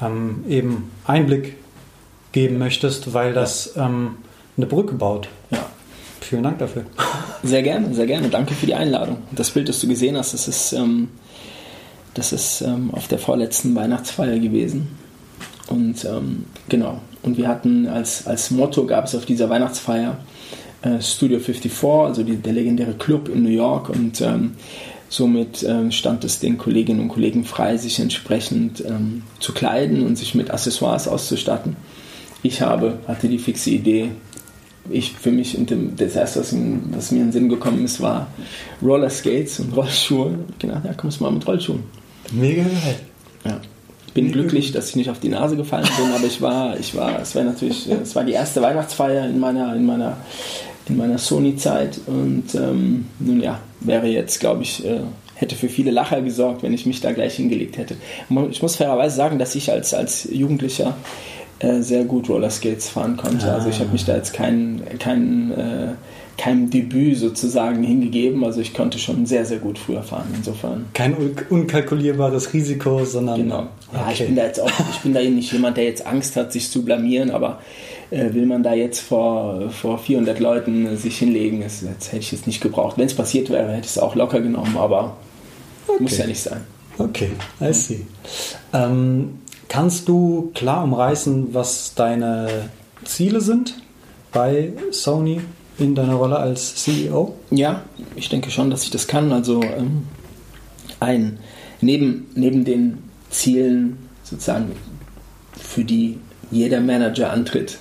[0.00, 1.56] ähm, eben Einblick
[2.32, 4.16] geben möchtest, weil das ähm,
[4.56, 5.28] eine Brücke baut.
[5.50, 5.66] Ja.
[6.20, 6.84] Vielen Dank dafür.
[7.42, 8.28] Sehr gerne, sehr gerne.
[8.28, 9.18] Danke für die Einladung.
[9.32, 11.08] Das Bild, das du gesehen hast, das ist, ähm,
[12.14, 15.03] das ist ähm, auf der vorletzten Weihnachtsfeier gewesen.
[15.68, 20.18] Und ähm, genau, und wir hatten als, als Motto gab es auf dieser Weihnachtsfeier
[20.82, 24.52] äh, Studio 54, also die, der legendäre Club in New York und ähm,
[25.08, 30.16] somit äh, stand es den Kolleginnen und Kollegen frei, sich entsprechend ähm, zu kleiden und
[30.16, 31.76] sich mit Accessoires auszustatten.
[32.42, 34.10] Ich habe, hatte die fixe Idee,
[34.90, 35.56] ich für mich,
[35.96, 36.54] das erste, was,
[36.90, 38.26] was, mir in den Sinn gekommen ist, war
[38.82, 40.38] Roller Skates und Rollschuhe.
[40.50, 41.84] Ich gedacht, ja, kommst mal mit Rollschuhen.
[42.32, 43.00] Mega geil.
[43.46, 43.60] Ja
[44.14, 47.20] bin glücklich, dass ich nicht auf die Nase gefallen bin, aber ich war, ich war,
[47.20, 50.16] es war natürlich, es war die erste Weihnachtsfeier in meiner, in meiner,
[50.88, 55.00] in meiner Sony-Zeit und ähm, nun ja, wäre jetzt, glaube ich, äh,
[55.34, 57.96] hätte für viele Lacher gesorgt, wenn ich mich da gleich hingelegt hätte.
[58.50, 60.96] Ich muss fairerweise sagen, dass ich als, als Jugendlicher
[61.58, 63.50] äh, sehr gut Rollerskates fahren konnte.
[63.50, 63.54] Ah.
[63.54, 65.88] Also ich habe mich da jetzt keinen kein, äh,
[66.36, 68.44] keinem Debüt sozusagen hingegeben.
[68.44, 70.26] Also ich konnte schon sehr, sehr gut früher fahren.
[70.34, 70.86] Insofern.
[70.94, 71.14] Kein
[71.50, 73.40] unkalkulierbares Risiko, sondern.
[73.40, 73.66] Genau.
[73.92, 74.12] Ja, okay.
[74.12, 76.70] ich bin da jetzt auch, ich bin da nicht jemand, der jetzt Angst hat, sich
[76.70, 77.60] zu blamieren, aber
[78.10, 82.22] äh, will man da jetzt vor, vor 400 Leuten äh, sich hinlegen, das, das hätte
[82.22, 82.98] ich jetzt nicht gebraucht.
[82.98, 85.16] Wenn es passiert wäre, hätte ich es auch locker genommen, aber
[85.86, 86.02] okay.
[86.02, 86.60] muss ja nicht sein.
[86.98, 88.06] Okay, I see.
[88.72, 92.70] Ähm, kannst du klar umreißen, was deine
[93.04, 93.76] Ziele sind
[94.32, 95.40] bei Sony?
[95.78, 97.36] In deiner Rolle als CEO?
[97.50, 97.82] Ja,
[98.16, 99.32] ich denke schon, dass ich das kann.
[99.32, 100.04] Also ähm,
[101.00, 101.38] ein,
[101.80, 102.98] neben, neben den
[103.30, 104.72] Zielen sozusagen,
[105.58, 106.18] für die
[106.50, 107.78] jeder Manager antritt,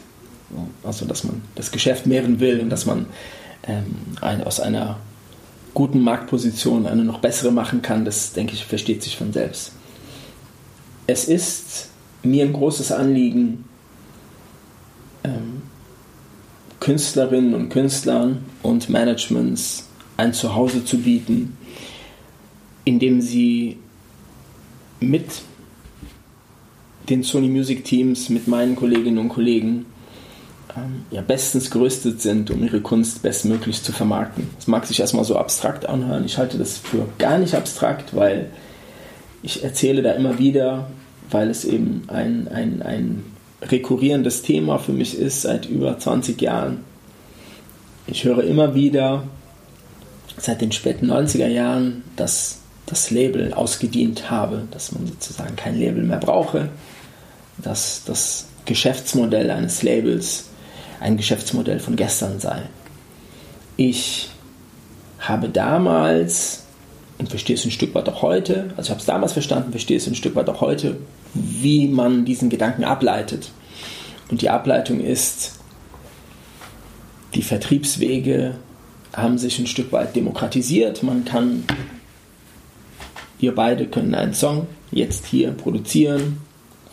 [0.84, 3.06] also dass man das Geschäft mehren will und dass man
[3.68, 5.00] ähm, ein, aus einer
[5.74, 9.72] guten Marktposition eine noch bessere machen kann, das denke ich, versteht sich von selbst.
[11.08, 11.90] Es ist
[12.24, 13.66] mir ein großes Anliegen,
[15.24, 15.53] ähm,
[16.84, 21.58] Künstlerinnen und Künstlern und Managements ein Zuhause zu bieten,
[22.84, 23.78] in dem sie
[25.00, 25.44] mit
[27.08, 29.86] den Sony Music Teams, mit meinen Kolleginnen und Kollegen
[30.76, 34.50] ähm, ja, bestens gerüstet sind, um ihre Kunst bestmöglich zu vermarkten.
[34.58, 36.26] Das mag sich erstmal so abstrakt anhören.
[36.26, 38.50] Ich halte das für gar nicht abstrakt, weil
[39.42, 40.90] ich erzähle da immer wieder,
[41.32, 43.24] weil es eben ein, ein, ein
[43.72, 46.84] rekurrierendes Thema für mich ist seit über 20 Jahren.
[48.08, 49.24] Ich höre immer wieder
[50.38, 56.04] seit den späten 90er Jahren, dass das Label ausgedient habe, dass man sozusagen kein Label
[56.04, 56.70] mehr brauche,
[57.58, 60.46] dass das Geschäftsmodell eines Labels
[61.00, 62.64] ein Geschäftsmodell von gestern sei.
[63.78, 64.30] Ich
[65.20, 66.63] habe damals
[67.18, 69.98] und verstehe es ein Stück weit auch heute, also ich habe es damals verstanden, verstehe
[69.98, 70.98] es ein Stück weit auch heute,
[71.34, 73.52] wie man diesen Gedanken ableitet.
[74.30, 75.60] Und die Ableitung ist,
[77.36, 78.56] die Vertriebswege
[79.14, 81.04] haben sich ein Stück weit demokratisiert.
[81.04, 81.64] Man kann,
[83.40, 86.38] wir beide können einen Song jetzt hier produzieren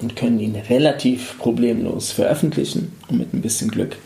[0.00, 2.92] und können ihn relativ problemlos veröffentlichen.
[3.08, 3.96] Und mit ein bisschen Glück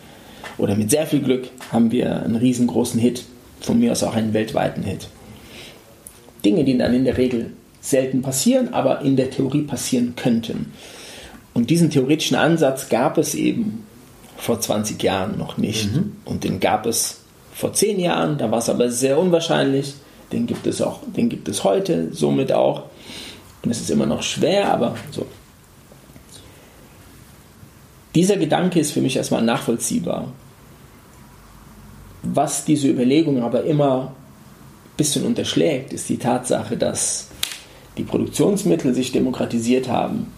[0.58, 3.24] oder mit sehr viel Glück haben wir einen riesengroßen Hit,
[3.60, 5.08] von mir aus auch einen weltweiten Hit.
[6.44, 10.72] Dinge, die dann in der Regel selten passieren, aber in der Theorie passieren könnten.
[11.52, 13.86] Und diesen theoretischen Ansatz gab es eben
[14.36, 15.94] vor 20 Jahren noch nicht.
[15.94, 16.16] Mhm.
[16.24, 17.20] Und den gab es
[17.54, 19.94] vor 10 Jahren, da war es aber sehr unwahrscheinlich.
[20.32, 22.84] Den gibt es auch, den gibt es heute somit auch.
[23.62, 25.26] Und es ist immer noch schwer, aber so.
[28.14, 30.32] Dieser Gedanke ist für mich erstmal nachvollziehbar.
[32.22, 34.14] Was diese Überlegung aber immer
[34.96, 37.28] bisschen unterschlägt, ist die Tatsache, dass
[37.96, 40.32] die Produktionsmittel sich demokratisiert haben.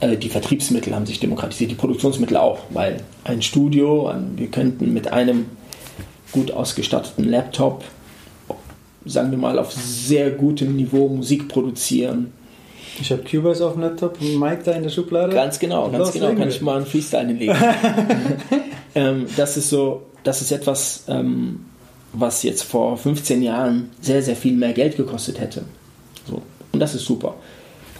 [0.00, 5.12] Äh, die Vertriebsmittel haben sich demokratisiert, die Produktionsmittel auch, weil ein Studio, wir könnten mit
[5.12, 5.46] einem
[6.32, 7.84] gut ausgestatteten Laptop,
[9.04, 12.32] sagen wir mal, auf sehr gutem Niveau Musik produzieren.
[13.00, 15.34] Ich habe Cubase auf dem Laptop und Mike da in der Schublade.
[15.34, 17.56] Ganz genau, ganz genau, kann ich mal einen Freestyle hinlegen.
[18.94, 21.60] ähm, das ist so, das ist etwas, ähm,
[22.14, 25.64] was jetzt vor 15 Jahren sehr, sehr viel mehr Geld gekostet hätte.
[26.26, 26.42] So.
[26.72, 27.34] Und das ist super.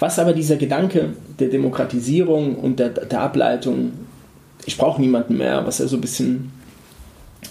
[0.00, 3.92] Was aber dieser Gedanke der Demokratisierung und der, der Ableitung,
[4.66, 6.52] ich brauche niemanden mehr, was er so ein bisschen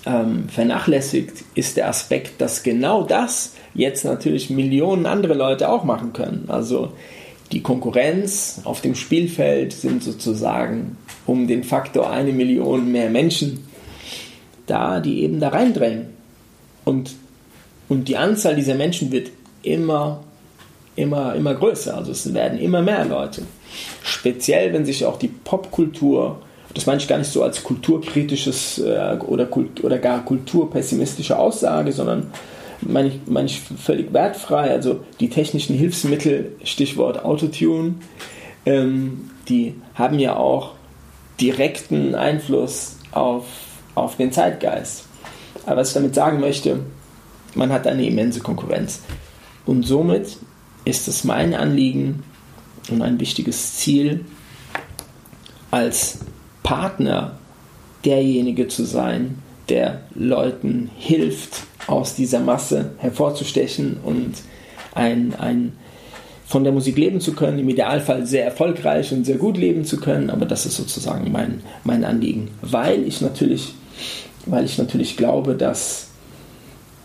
[0.05, 6.13] ähm, vernachlässigt, ist der Aspekt, dass genau das jetzt natürlich Millionen andere Leute auch machen
[6.13, 6.45] können.
[6.47, 6.93] Also
[7.51, 13.67] die Konkurrenz auf dem Spielfeld sind sozusagen um den Faktor eine Million mehr Menschen
[14.65, 16.12] da, die eben da reindrängen.
[16.85, 17.15] Und,
[17.89, 20.23] und die Anzahl dieser Menschen wird immer
[20.95, 21.95] immer, immer größer.
[21.95, 23.43] Also es werden immer mehr Leute.
[24.03, 26.41] Speziell, wenn sich auch die Popkultur,
[26.73, 31.91] das meine ich gar nicht so als kulturkritisches äh, oder, Kult, oder gar kulturpessimistische Aussage,
[31.91, 32.31] sondern
[32.81, 34.71] meine ich, meine ich völlig wertfrei.
[34.71, 37.95] Also die technischen Hilfsmittel, Stichwort Autotune,
[38.65, 40.73] ähm, die haben ja auch
[41.39, 43.45] direkten Einfluss auf,
[43.95, 45.05] auf den Zeitgeist.
[45.65, 46.79] Aber was ich damit sagen möchte,
[47.55, 49.01] man hat eine immense Konkurrenz.
[49.65, 50.37] Und somit
[50.85, 52.23] ist es mein Anliegen
[52.89, 54.25] und ein wichtiges Ziel,
[55.71, 56.19] als
[56.61, 57.37] Partner
[58.05, 64.35] derjenige zu sein, der Leuten hilft, aus dieser Masse hervorzustechen und
[64.93, 65.73] ein, ein,
[66.45, 69.97] von der Musik leben zu können, im Idealfall sehr erfolgreich und sehr gut leben zu
[69.97, 73.73] können, aber das ist sozusagen mein, mein Anliegen, weil ich natürlich,
[74.45, 76.07] weil ich natürlich glaube, dass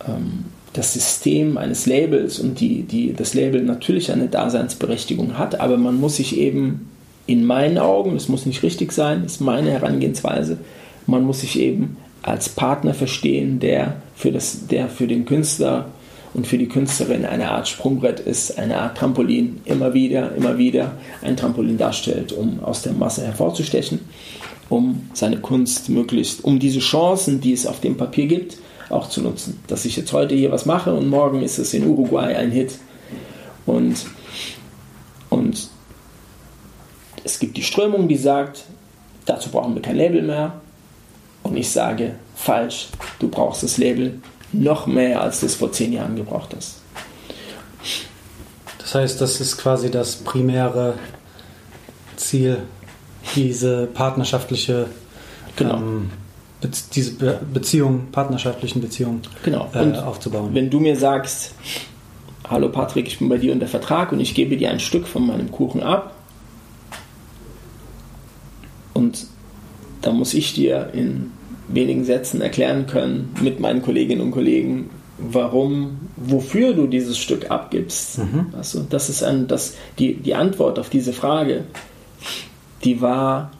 [0.06, 5.76] ähm, das System eines Labels und die, die, das Label natürlich eine Daseinsberechtigung hat, aber
[5.76, 6.88] man muss sich eben
[7.26, 10.58] in meinen Augen, das muss nicht richtig sein, ist meine Herangehensweise,
[11.06, 15.86] man muss sich eben als Partner verstehen, der für, das, der für den Künstler
[16.34, 20.92] und für die Künstlerin eine Art Sprungbrett ist, eine Art Trampolin, immer wieder, immer wieder
[21.22, 24.00] ein Trampolin darstellt, um aus der Masse hervorzustechen,
[24.68, 28.58] um seine Kunst möglichst, um diese Chancen, die es auf dem Papier gibt,
[28.90, 29.60] auch zu nutzen.
[29.66, 32.78] Dass ich jetzt heute hier was mache und morgen ist es in Uruguay ein Hit.
[33.66, 34.06] Und,
[35.30, 35.68] und
[37.24, 38.64] es gibt die Strömung, die sagt,
[39.26, 40.60] dazu brauchen wir kein Label mehr.
[41.42, 44.20] Und ich sage, falsch, du brauchst das Label
[44.52, 46.76] noch mehr, als du es vor zehn Jahren gebraucht hast.
[48.78, 50.94] Das heißt, das ist quasi das primäre
[52.16, 52.62] Ziel,
[53.34, 54.86] diese partnerschaftliche
[55.56, 55.76] genau.
[55.76, 56.10] ähm,
[56.60, 59.68] Be diese Be Beziehung, partnerschaftlichen Beziehungen genau.
[59.74, 60.54] äh, aufzubauen.
[60.54, 61.54] Wenn du mir sagst,
[62.48, 65.26] hallo Patrick, ich bin bei dir unter Vertrag und ich gebe dir ein Stück von
[65.26, 66.14] meinem Kuchen ab
[68.92, 69.26] und
[70.02, 71.32] da muss ich dir in
[71.68, 78.18] wenigen Sätzen erklären können mit meinen Kolleginnen und Kollegen, warum, wofür du dieses Stück abgibst.
[78.18, 78.46] Mhm.
[78.56, 81.64] Also das ist ein, das, die, die Antwort auf diese Frage,
[82.84, 83.50] die war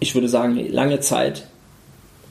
[0.00, 1.46] ich würde sagen, lange Zeit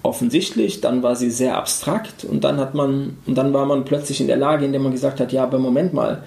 [0.02, 4.20] offensichtlich, dann war sie sehr abstrakt und dann hat man, und dann war man plötzlich
[4.20, 6.24] in der Lage, in der man gesagt hat, ja, aber Moment mal,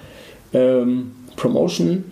[0.53, 2.05] ähm, Promotion,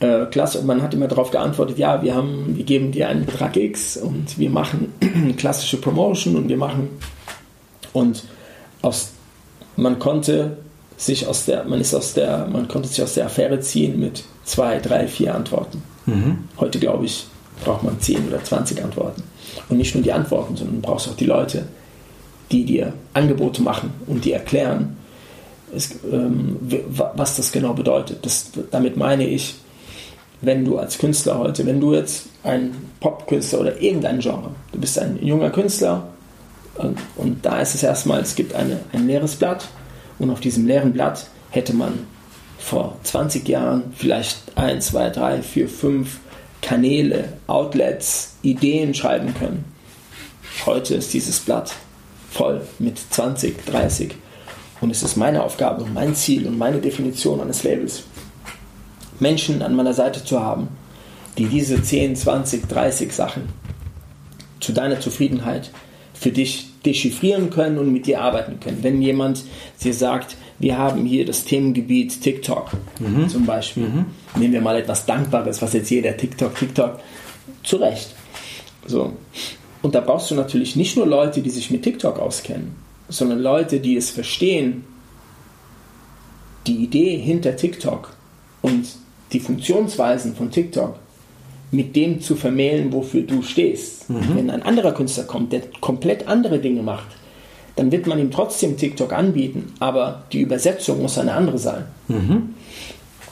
[0.00, 3.26] äh, klasse, und man hat immer darauf geantwortet, ja, wir haben, wir geben dir einen
[3.26, 4.92] Betrag X und wir machen
[5.36, 6.88] klassische Promotion und wir machen
[7.92, 8.24] und
[8.82, 9.12] aus,
[9.76, 10.56] man konnte
[11.00, 14.22] sich aus der, man ist aus der, man konnte sich aus der Affäre ziehen mit
[14.44, 15.82] zwei, drei, vier Antworten.
[16.04, 16.48] Mhm.
[16.58, 17.26] Heute glaube ich,
[17.64, 19.22] braucht man 10 oder 20 Antworten.
[19.70, 21.64] Und nicht nur die Antworten, sondern du brauchst auch die Leute,
[22.52, 24.98] die dir Angebote machen und die erklären,
[25.74, 26.56] es, ähm,
[26.92, 28.18] was das genau bedeutet.
[28.26, 29.54] Das, damit meine ich,
[30.42, 34.98] wenn du als Künstler heute, wenn du jetzt ein Popkünstler oder irgendein Genre, du bist
[34.98, 36.08] ein junger Künstler
[36.74, 39.66] und, und da ist es erstmal, es gibt eine, ein leeres Blatt
[40.20, 42.06] und auf diesem leeren Blatt hätte man
[42.58, 46.18] vor 20 Jahren vielleicht 1, 2, 3, 4, 5
[46.62, 49.64] Kanäle, Outlets, Ideen schreiben können.
[50.66, 51.74] Heute ist dieses Blatt
[52.30, 54.14] voll mit 20, 30
[54.82, 58.04] und es ist meine Aufgabe und mein Ziel und meine Definition eines Labels,
[59.18, 60.68] Menschen an meiner Seite zu haben,
[61.38, 63.48] die diese 10, 20, 30 Sachen
[64.60, 65.70] zu deiner Zufriedenheit
[66.12, 68.78] für dich dechiffrieren können und mit dir arbeiten können.
[68.82, 69.44] Wenn jemand
[69.82, 73.28] dir sagt, wir haben hier das Themengebiet TikTok mhm.
[73.28, 74.06] zum Beispiel, mhm.
[74.36, 77.00] nehmen wir mal etwas Dankbares, was jetzt jeder TikTok, TikTok,
[77.62, 78.14] zu Recht.
[78.86, 79.12] So.
[79.82, 82.74] Und da brauchst du natürlich nicht nur Leute, die sich mit TikTok auskennen,
[83.08, 84.84] sondern Leute, die es verstehen,
[86.66, 88.14] die Idee hinter TikTok
[88.62, 88.86] und
[89.32, 90.96] die Funktionsweisen von TikTok
[91.70, 94.10] mit dem zu vermählen, wofür du stehst.
[94.10, 94.36] Mhm.
[94.36, 97.06] Wenn ein anderer Künstler kommt, der komplett andere Dinge macht,
[97.76, 101.84] dann wird man ihm trotzdem TikTok anbieten, aber die Übersetzung muss eine andere sein.
[102.08, 102.54] Mhm.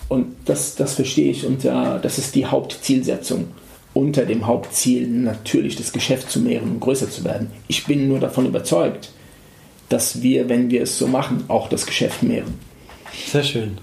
[0.08, 3.48] Und das, das verstehe ich und uh, das ist die Hauptzielsetzung.
[3.92, 7.50] Unter dem Hauptziel natürlich das Geschäft zu mehren und größer zu werden.
[7.66, 9.10] Ich bin nur davon überzeugt,
[9.88, 12.54] dass wir, wenn wir es so machen, auch das Geschäft mehren.
[13.26, 13.78] Sehr schön.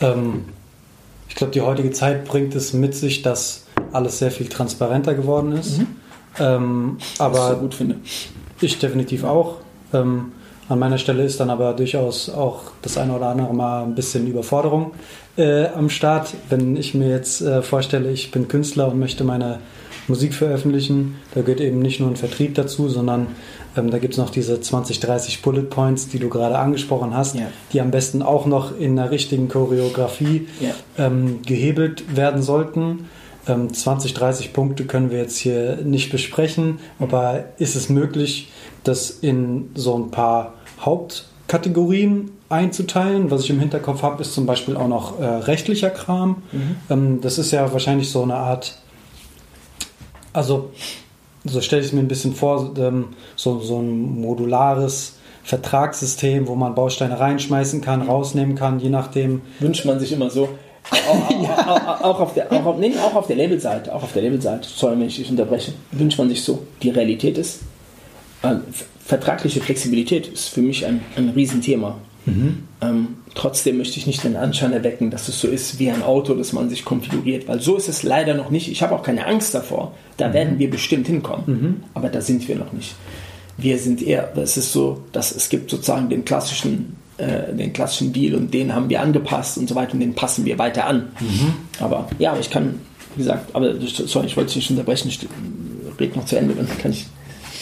[0.00, 0.44] Ähm,
[1.28, 5.52] ich glaube, die heutige Zeit bringt es mit sich, dass alles sehr viel transparenter geworden
[5.52, 5.78] ist.
[5.78, 5.86] Mhm.
[6.38, 7.96] Ähm, aber Was ich gut finde.
[8.60, 9.56] Ich definitiv auch.
[9.92, 10.32] Ähm,
[10.68, 14.26] an meiner Stelle ist dann aber durchaus auch das eine oder andere Mal ein bisschen
[14.26, 14.92] Überforderung
[15.36, 16.34] äh, am Start.
[16.48, 19.58] Wenn ich mir jetzt äh, vorstelle, ich bin Künstler und möchte meine
[20.08, 23.28] Musik veröffentlichen, da gehört eben nicht nur ein Vertrieb dazu, sondern
[23.76, 27.34] ähm, da gibt es noch diese 20, 30 Bullet Points, die du gerade angesprochen hast,
[27.34, 27.48] ja.
[27.72, 30.70] die am besten auch noch in der richtigen Choreografie ja.
[30.98, 33.08] ähm, gehebelt werden sollten.
[33.46, 38.50] 20, ähm, 30 Punkte können wir jetzt hier nicht besprechen, aber ist es möglich,
[38.84, 43.30] das in so ein paar Hauptkategorien einzuteilen?
[43.30, 46.42] Was ich im Hinterkopf habe, ist zum Beispiel auch noch äh, rechtlicher Kram.
[46.52, 46.76] Mhm.
[46.90, 48.78] Ähm, das ist ja wahrscheinlich so eine Art,
[50.32, 50.70] also
[51.44, 56.54] so stelle ich es mir ein bisschen vor, ähm, so, so ein modulares Vertragssystem, wo
[56.54, 59.42] man Bausteine reinschmeißen kann, rausnehmen kann, je nachdem.
[59.58, 60.48] Wünscht man sich immer so
[60.90, 62.00] auch, ja.
[62.02, 64.98] auch, auf der, auch, auf, nee, auch auf der Labelseite, auch auf der Labelseite, sorry,
[64.98, 66.66] wenn ich dich unterbreche, wünscht man sich so.
[66.82, 67.60] Die Realität ist,
[68.42, 68.56] äh,
[69.04, 71.98] vertragliche Flexibilität ist für mich ein, ein Riesenthema.
[72.24, 72.64] Mhm.
[72.80, 76.34] Ähm, trotzdem möchte ich nicht den Anschein erwecken, dass es so ist wie ein Auto,
[76.34, 78.70] das man sich konfiguriert, weil so ist es leider noch nicht.
[78.70, 79.94] Ich habe auch keine Angst davor.
[80.16, 80.32] Da mhm.
[80.32, 81.82] werden wir bestimmt hinkommen, mhm.
[81.94, 82.94] aber da sind wir noch nicht.
[83.56, 88.12] Wir sind eher, es ist so, dass es gibt sozusagen den klassischen äh, den klassischen
[88.12, 91.08] Deal und den haben wir angepasst und so weiter und den passen wir weiter an.
[91.20, 91.54] Mhm.
[91.80, 92.80] Aber ja, ich kann,
[93.14, 93.74] wie gesagt, aber
[94.06, 95.20] sorry, ich wollte dich nicht unterbrechen, ich
[96.00, 97.06] rede noch zu Ende, dann kann ich.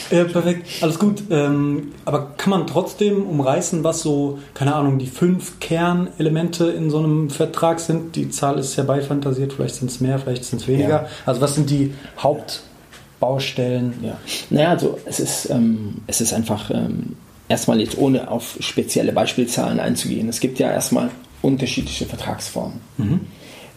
[0.09, 1.23] Ja, perfekt, alles gut.
[1.29, 6.99] Ähm, aber kann man trotzdem umreißen, was so, keine Ahnung, die fünf Kernelemente in so
[6.99, 8.15] einem Vertrag sind?
[8.17, 10.89] Die Zahl ist herbeifantasiert, vielleicht sind es mehr, vielleicht sind es weniger.
[10.89, 11.07] Ja.
[11.25, 13.93] Also was sind die Hauptbaustellen?
[14.01, 14.17] Ja.
[14.49, 17.15] Naja, also es ist, ähm, es ist einfach ähm,
[17.51, 21.11] erstmal jetzt ohne auf spezielle Beispielzahlen einzugehen, es gibt ja erstmal
[21.41, 22.79] unterschiedliche Vertragsformen.
[22.97, 23.19] Mhm.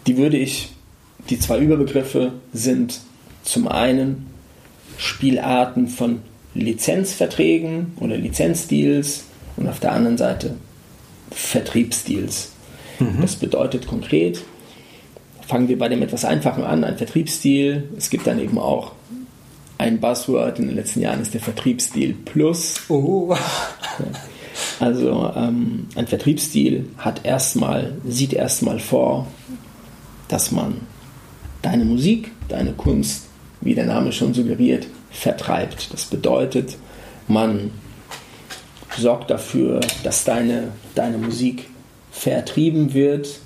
[0.06, 0.70] Die würde ich,
[1.28, 3.00] die zwei Überbegriffe sind
[3.42, 4.26] zum einen
[4.96, 6.22] Spielarten von
[6.54, 9.24] Lizenzverträgen oder Lizenzdeals
[9.56, 10.54] und auf der anderen Seite
[11.32, 12.52] Vertriebsdeals.
[13.00, 13.20] Mhm.
[13.22, 14.40] Das bedeutet konkret,
[15.46, 17.84] fangen wir bei dem etwas einfachen an, ein Vertriebsdeal.
[17.96, 18.92] Es gibt dann eben auch
[19.78, 22.82] ein Buzzword in den letzten Jahren ist der Vertriebsstil Plus.
[22.88, 23.34] Oh.
[24.80, 29.26] Also ähm, ein Vertriebsstil hat erstmal, sieht erstmal vor,
[30.28, 30.80] dass man
[31.62, 33.24] deine Musik, deine Kunst,
[33.60, 35.92] wie der Name schon suggeriert, vertreibt.
[35.92, 36.76] Das bedeutet,
[37.28, 37.70] man
[38.96, 41.68] sorgt dafür, dass deine, deine Musik
[42.10, 43.40] vertrieben wird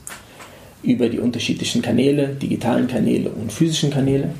[0.82, 4.34] über die unterschiedlichen Kanäle, digitalen Kanäle und physischen Kanäle.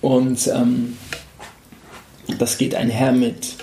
[0.00, 0.96] Und ähm,
[2.38, 3.54] das geht einher mit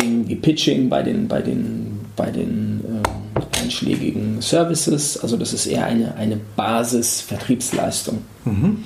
[0.00, 5.18] dem Pitching bei den, bei den, bei den äh, einschlägigen Services.
[5.18, 8.22] Also das ist eher eine, eine Basis-Vertriebsleistung.
[8.44, 8.84] Mhm.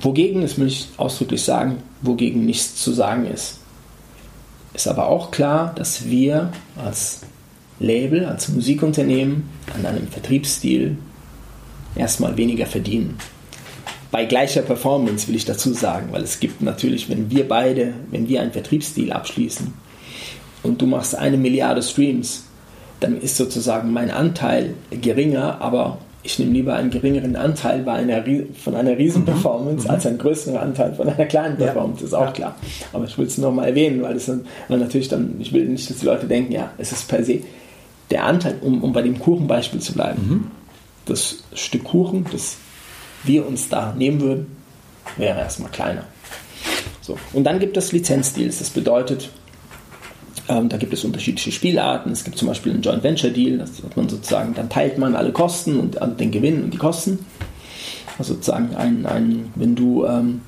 [0.00, 3.58] Wogegen, das will ich ausdrücklich sagen, wogegen nichts zu sagen ist.
[4.74, 7.20] Ist aber auch klar, dass wir als
[7.80, 10.98] Label, als Musikunternehmen an einem Vertriebsstil
[11.96, 13.18] erstmal weniger verdienen
[14.10, 18.28] bei gleicher Performance will ich dazu sagen, weil es gibt natürlich, wenn wir beide, wenn
[18.28, 19.72] wir einen Vertriebsdeal abschließen
[20.62, 22.44] und du machst eine Milliarde Streams,
[23.00, 28.24] dann ist sozusagen mein Anteil geringer, aber ich nehme lieber einen geringeren Anteil bei einer,
[28.62, 29.90] von einer Riesenperformance mhm.
[29.90, 32.06] als einen größeren Anteil von einer kleinen Performance, ja.
[32.06, 32.32] ist auch ja.
[32.32, 32.56] klar.
[32.92, 35.88] Aber ich will es nochmal erwähnen, weil, es dann, weil natürlich dann, ich will nicht,
[35.88, 37.40] dass die Leute denken, ja, es ist per se
[38.10, 40.50] der Anteil, um, um bei dem Kuchenbeispiel zu bleiben, mhm.
[41.06, 42.56] das Stück Kuchen, das
[43.24, 44.56] wir uns da nehmen würden,
[45.16, 46.04] wäre erstmal kleiner.
[47.00, 47.18] So.
[47.32, 48.58] Und dann gibt es Lizenzdeals.
[48.58, 49.30] Das bedeutet,
[50.48, 52.12] ähm, da gibt es unterschiedliche Spielarten.
[52.12, 55.14] Es gibt zum Beispiel einen Joint Venture Deal, das hat man sozusagen, dann teilt man
[55.14, 57.24] alle Kosten und also den Gewinn und die Kosten.
[58.18, 60.40] Also sozusagen ein, ein wenn du ähm,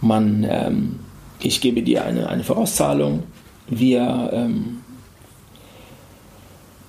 [0.00, 1.00] man, ähm,
[1.40, 3.22] ich gebe dir eine, eine Vorauszahlung,
[3.68, 4.80] wir ähm,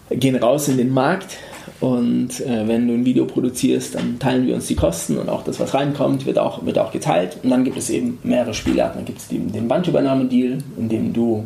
[0.09, 1.37] gehen raus in den Markt,
[1.79, 5.43] und äh, wenn du ein Video produzierst, dann teilen wir uns die Kosten und auch
[5.43, 7.37] das, was reinkommt, wird auch, wird auch geteilt.
[7.43, 8.99] Und dann gibt es eben mehrere Spielarten.
[8.99, 11.45] Dann gibt es den, den Bandübernahmedeal, in dem du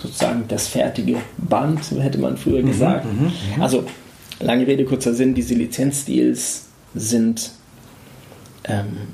[0.00, 3.04] sozusagen das fertige Band, hätte man früher mhm, gesagt.
[3.04, 3.26] Mhm,
[3.56, 3.84] mhm, also,
[4.40, 7.50] lange Rede, kurzer Sinn, diese Lizenzdeals sind
[8.64, 9.08] ähm,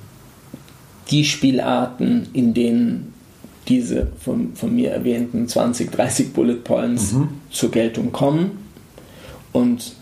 [1.10, 3.14] die Spielarten, in denen
[3.68, 7.28] diese von, von mir erwähnten 20, 30 Bullet Points mhm.
[7.50, 8.58] zur Geltung kommen.
[9.52, 9.94] Und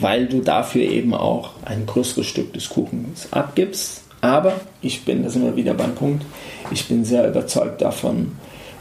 [0.00, 4.02] weil du dafür eben auch ein größeres Stück des Kuchens abgibst.
[4.20, 6.24] Aber ich bin, da sind wir wieder beim Punkt,
[6.70, 8.32] ich bin sehr überzeugt davon,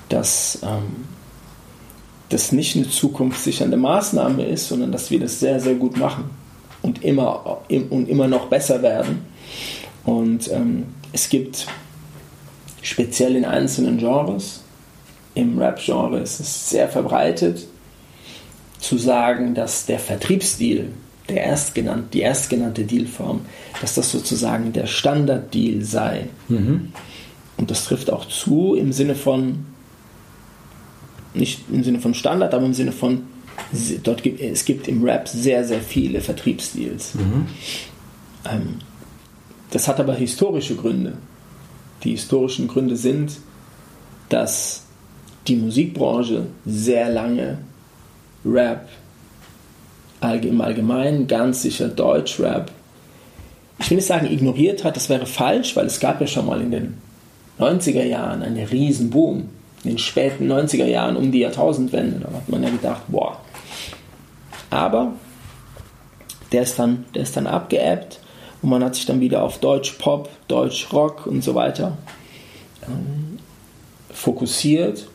[0.10, 1.06] dass ähm,
[2.30, 6.30] das nicht eine zukunftssichernde Maßnahme ist, sondern dass wir das sehr, sehr gut machen
[6.82, 9.26] und immer, und immer noch besser werden.
[10.06, 11.68] Und ähm, es gibt
[12.82, 14.62] speziell in einzelnen Genres,
[15.36, 17.68] im Rap-Genre ist es sehr verbreitet,
[18.80, 20.94] zu sagen, dass der Vertriebsstil
[21.30, 23.42] der erstgenannte, die erstgenannte Dealform,
[23.82, 26.30] dass das sozusagen der Standarddeal sei.
[26.48, 26.94] Mhm.
[27.58, 29.66] Und das trifft auch zu im Sinne von,
[31.34, 33.24] nicht im Sinne von Standard, aber im Sinne von,
[34.04, 37.16] dort gibt, es gibt im Rap sehr, sehr viele Vertriebsdeals.
[37.16, 37.48] Mhm.
[38.46, 38.76] Ähm,
[39.72, 41.18] das hat aber historische Gründe.
[42.04, 43.38] Die historischen Gründe sind,
[44.30, 44.84] dass
[45.48, 47.58] die Musikbranche sehr lange
[48.46, 48.88] Rap
[50.22, 52.72] im Allgemeinen ganz sicher Deutschrap,
[53.80, 56.62] ich will nicht sagen ignoriert hat, das wäre falsch, weil es gab ja schon mal
[56.62, 56.98] in den
[57.60, 59.50] 90er Jahren einen riesen Boom.
[59.84, 63.40] In den späten 90er Jahren um die Jahrtausendwende, da hat man ja gedacht, boah.
[64.70, 65.14] Aber
[66.52, 68.20] der ist dann, der dann abgeebbt
[68.62, 71.98] und man hat sich dann wieder auf Deutsch Pop, Deutsch Rock und so weiter
[72.88, 73.38] ähm,
[74.12, 75.08] fokussiert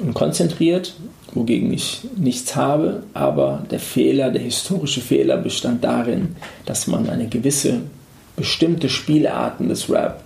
[0.00, 0.94] und konzentriert
[1.36, 6.34] wogegen ich nichts habe, aber der Fehler, der historische Fehler bestand darin,
[6.64, 7.82] dass man eine gewisse
[8.36, 10.24] bestimmte Spielarten des Rap,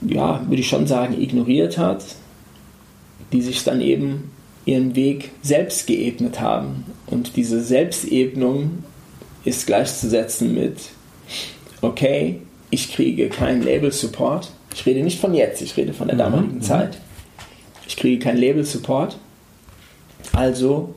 [0.00, 2.04] ja, würde ich schon sagen, ignoriert hat,
[3.32, 4.30] die sich dann eben
[4.64, 6.84] ihren Weg selbst geebnet haben.
[7.06, 8.84] Und diese Selbstebnung
[9.44, 10.78] ist gleichzusetzen mit,
[11.82, 12.40] okay,
[12.70, 14.50] ich kriege keinen Label-Support.
[14.74, 16.62] Ich rede nicht von jetzt, ich rede von der damaligen mhm.
[16.62, 16.98] Zeit.
[17.86, 19.16] Ich kriege keinen Label-Support.
[20.32, 20.94] Also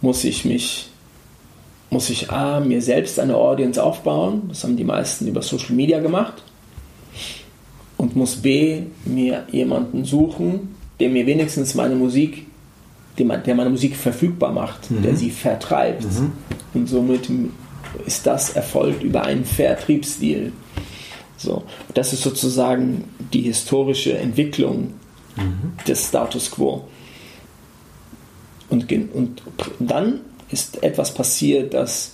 [0.00, 0.88] muss ich mich,
[1.90, 4.42] muss ich A, mir selbst eine Audience aufbauen.
[4.48, 6.42] Das haben die meisten über Social Media gemacht.
[7.96, 12.46] Und muss B, mir jemanden suchen, der mir wenigstens meine Musik,
[13.18, 15.02] der meine Musik verfügbar macht, mhm.
[15.02, 16.04] der sie vertreibt.
[16.04, 16.32] Mhm.
[16.74, 17.28] Und somit
[18.06, 20.52] ist das erfolgt über einen Vertriebsstil.
[21.36, 21.64] So,
[21.94, 24.94] das ist sozusagen die historische Entwicklung
[25.86, 26.84] des Status quo.
[28.68, 29.42] Und, und
[29.78, 30.20] dann
[30.50, 32.12] ist etwas passiert, dass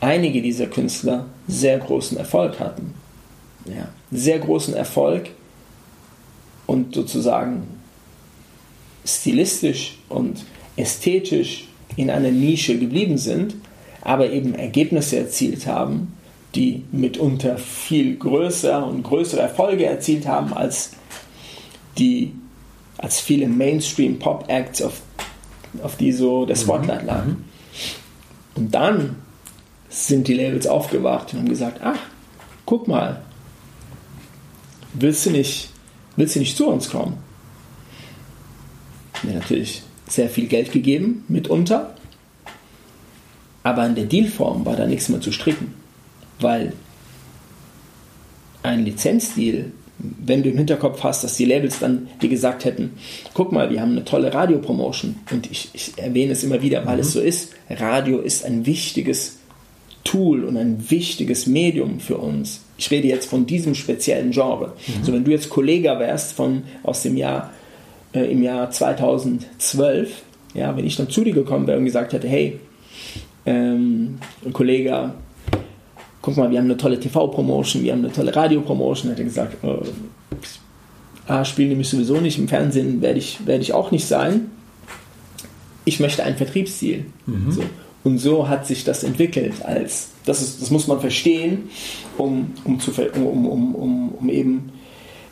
[0.00, 2.94] einige dieser Künstler sehr großen Erfolg hatten.
[3.64, 5.30] Ja, sehr großen Erfolg
[6.66, 7.66] und sozusagen
[9.04, 10.44] stilistisch und
[10.76, 13.56] ästhetisch in einer Nische geblieben sind,
[14.02, 16.14] aber eben Ergebnisse erzielt haben,
[16.54, 20.92] die mitunter viel größer und größere Erfolge erzielt haben als
[21.98, 22.32] die
[22.96, 25.00] als viele Mainstream-Pop-Acts, auf,
[25.82, 26.60] auf die so der mhm.
[26.60, 27.24] Spotlight lag.
[27.24, 27.44] Mhm.
[28.54, 29.16] Und dann
[29.88, 31.98] sind die Labels aufgewacht und haben gesagt, ach,
[32.66, 33.22] guck mal,
[34.94, 35.70] willst du nicht,
[36.16, 37.16] willst du nicht zu uns kommen?
[39.22, 41.94] Mir natürlich sehr viel Geld gegeben, mitunter,
[43.62, 45.74] aber an der Dealform war da nichts mehr zu stricken,
[46.40, 46.72] weil
[48.62, 52.92] ein Lizenzdeal wenn du im Hinterkopf hast, dass die Labels dann dir gesagt hätten,
[53.34, 56.96] guck mal, wir haben eine tolle Radiopromotion und ich, ich erwähne es immer wieder, weil
[56.96, 57.00] mhm.
[57.00, 59.38] es so ist, Radio ist ein wichtiges
[60.04, 62.60] Tool und ein wichtiges Medium für uns.
[62.78, 64.74] Ich rede jetzt von diesem speziellen Genre.
[64.86, 65.04] Mhm.
[65.04, 67.52] So, wenn du jetzt Kollege wärst von, aus dem Jahr,
[68.14, 70.22] äh, im Jahr 2012,
[70.54, 72.58] ja, wenn ich dann zu dir gekommen wäre und gesagt hätte, hey,
[73.46, 74.18] ähm,
[74.52, 75.12] Kollege,
[76.22, 79.62] guck mal, wir haben eine tolle TV-Promotion, wir haben eine tolle Radio-Promotion, hat er gesagt,
[79.64, 79.78] äh,
[81.26, 84.50] ah, spielen nämlich sowieso nicht im Fernsehen, werde ich, werd ich auch nicht sein.
[85.84, 87.06] Ich möchte ein Vertriebsziel.
[87.26, 87.52] Mhm.
[87.52, 87.62] So.
[88.04, 89.64] Und so hat sich das entwickelt.
[89.64, 91.70] Als, das, ist, das muss man verstehen,
[92.16, 94.72] um, um, zu, um, um, um, um eben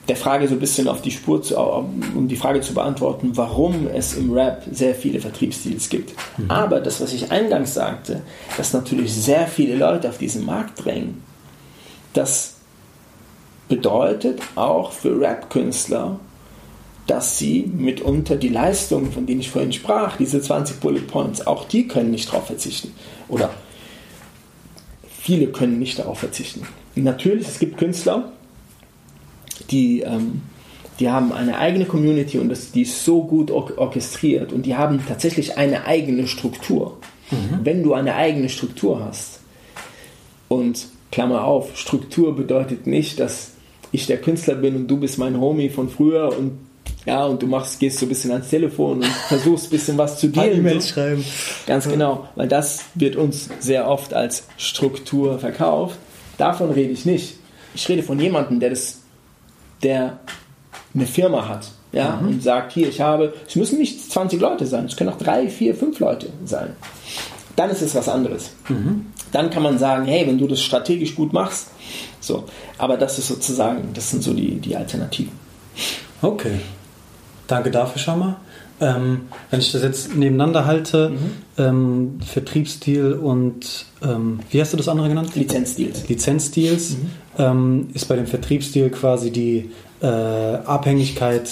[0.09, 3.89] der Frage so ein bisschen auf die Spur zu, um die Frage zu beantworten, warum
[3.89, 6.15] es im Rap sehr viele Vertriebsstils gibt.
[6.49, 8.23] Aber das, was ich eingangs sagte,
[8.57, 11.23] dass natürlich sehr viele Leute auf diesen Markt drängen,
[12.13, 12.55] das
[13.69, 16.21] bedeutet auch für Rap-Künstler,
[17.07, 21.67] dass sie mitunter die Leistungen, von denen ich vorhin sprach, diese 20 Bullet Points, auch
[21.67, 22.93] die können nicht darauf verzichten.
[23.29, 23.51] Oder
[25.21, 26.63] viele können nicht darauf verzichten.
[26.95, 28.33] Natürlich, es gibt Künstler,
[29.71, 30.43] die, ähm,
[30.99, 34.77] die haben eine eigene Community und das, die ist so gut or orchestriert und die
[34.77, 36.99] haben tatsächlich eine eigene Struktur.
[37.63, 39.41] Wenn du eine eigene Struktur hast
[40.49, 43.53] und Klammer auf, Struktur bedeutet nicht, dass
[43.91, 46.53] ich der Künstler bin und du bist mein Homie von früher und
[47.05, 50.19] ja, und du machst, gehst so ein bisschen ans Telefon und versuchst ein bisschen was
[50.19, 50.59] zu dealen.
[50.59, 50.95] E-Mails so.
[50.95, 51.25] schreiben.
[51.67, 55.99] Ganz genau, weil das wird uns sehr oft als Struktur verkauft.
[56.37, 57.39] Davon rede ich nicht.
[57.75, 59.03] Ich rede von jemandem, der das,
[59.83, 60.19] der
[60.95, 64.85] eine Firma hat, ja, und sagt, hier, ich habe, es müssen nicht 20 Leute sein,
[64.87, 66.77] es können auch drei, vier, fünf Leute sein.
[67.55, 68.51] Dann ist es was anderes.
[69.33, 71.69] Dann kann man sagen, hey, wenn du das strategisch gut machst,
[72.21, 72.45] so.
[72.79, 75.33] Aber das ist sozusagen, das sind so die, die Alternativen.
[76.23, 76.61] Okay.
[77.47, 78.37] Danke dafür schon mal.
[78.79, 81.13] Ähm, wenn ich das jetzt nebeneinander halte,
[81.57, 85.35] ähm, Vertriebsstil und ähm, wie hast du das andere genannt?
[85.35, 86.07] Lizenzdeals.
[86.09, 86.97] Lizenzdeals
[87.39, 89.71] ähm, ist bei dem Vertriebsstil quasi die
[90.03, 91.49] äh, Abhängigkeit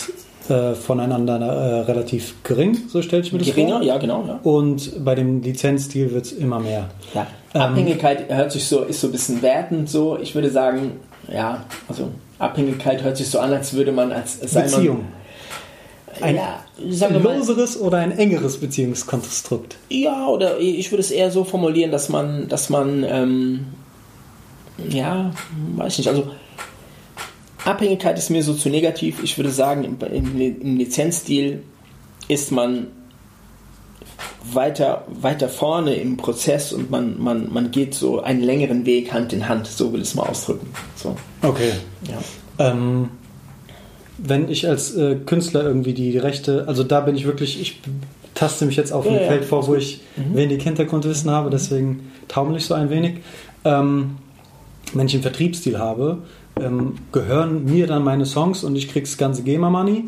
[0.49, 3.83] äh, voneinander äh, relativ gering, so stelle ich mir das Geringer, vor.
[3.83, 4.41] ja, genau, ja.
[4.43, 6.91] Und bei dem Lizenzdeal wird es immer mehr.
[7.15, 10.19] Ja, Ähm, Abhängigkeit hört sich so, ist so ein bisschen wertend so.
[10.19, 10.93] Ich würde sagen,
[11.33, 14.99] ja, also Abhängigkeit hört sich so an, als würde man als als sei Beziehung.
[14.99, 15.24] Man,
[16.21, 19.77] Ein ja, Ein mal, loseres oder ein engeres Beziehungskonstrukt?
[19.91, 23.67] ja, oder ich würde es eher so formulieren, dass man, dass man, ähm,
[24.89, 25.33] ja,
[25.77, 26.29] weiß nicht, also
[27.65, 29.23] Abhängigkeit ist mir so zu negativ.
[29.23, 31.61] Ich würde sagen, im, im, Lizenzdeal
[32.29, 32.89] ist man
[34.53, 39.33] weiter, weiter vorne im Prozess und man, man, man geht so einen längeren Weg Hand
[39.33, 40.69] in Hand, so will ich es mal ausdrücken.
[40.97, 41.73] So, Okay.
[42.07, 42.19] ja.
[42.71, 43.09] Ähm,
[44.19, 47.81] wenn ich als äh, Künstler irgendwie die Rechte, also da bin ich wirklich, ich
[48.35, 50.01] taste mich jetzt auf Ja, ein ja, Feld vor, wo ich
[50.33, 53.19] wenig Hintergrundwissen habe, deswegen taumel ich so ein wenig.
[53.65, 54.17] Ähm,
[54.93, 56.19] wenn ich einen Vertriebsstil habe,
[56.61, 60.05] ähm, gehören mir dann meine Songs und ich krieg das ganze GEMA-Money.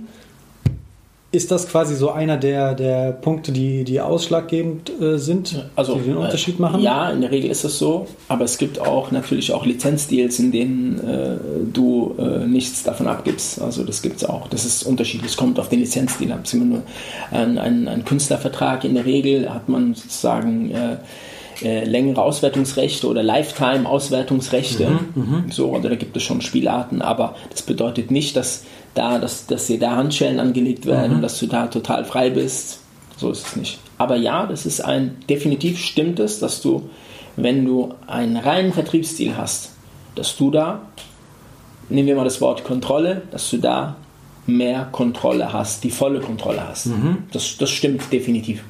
[1.32, 6.02] Ist das quasi so einer der, der Punkte, die, die ausschlaggebend äh, sind, Also, die
[6.02, 6.80] den äh, Unterschied machen?
[6.80, 10.52] Ja, in der Regel ist es so, aber es gibt auch natürlich auch Lizenzdeals, in
[10.52, 11.36] denen äh,
[11.72, 13.60] du äh, nichts davon abgibst.
[13.60, 14.46] Also das gibt es auch.
[14.48, 15.32] Das ist unterschiedlich.
[15.32, 16.44] Es kommt auf den Lizenzdeal ab.
[16.54, 16.82] Nur
[17.32, 18.84] ein, ein, ein Künstlervertrag.
[18.84, 25.00] In der Regel hat man sozusagen äh, längere Auswertungsrechte oder Lifetime-Auswertungsrechte.
[25.50, 28.64] So, oder da gibt es schon Spielarten, aber das bedeutet nicht, dass
[28.96, 32.80] da, dass, dass dir da Handschellen angelegt werden und dass du da total frei bist.
[33.16, 33.78] So ist es nicht.
[33.98, 36.90] Aber ja, das ist ein, definitiv stimmt es, dass du,
[37.36, 39.72] wenn du einen reinen Vertriebsstil hast,
[40.14, 40.82] dass du da,
[41.88, 43.96] nehmen wir mal das Wort Kontrolle, dass du da
[44.46, 46.86] mehr Kontrolle hast, die volle Kontrolle hast.
[47.32, 48.62] Das, das stimmt definitiv.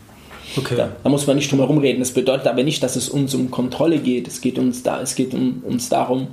[0.57, 0.75] Okay.
[0.77, 1.99] Da, da muss man nicht drum herum reden.
[1.99, 4.29] Das bedeutet aber nicht, dass es uns um Kontrolle geht.
[4.29, 6.29] Es geht uns, da, es geht um, uns darum,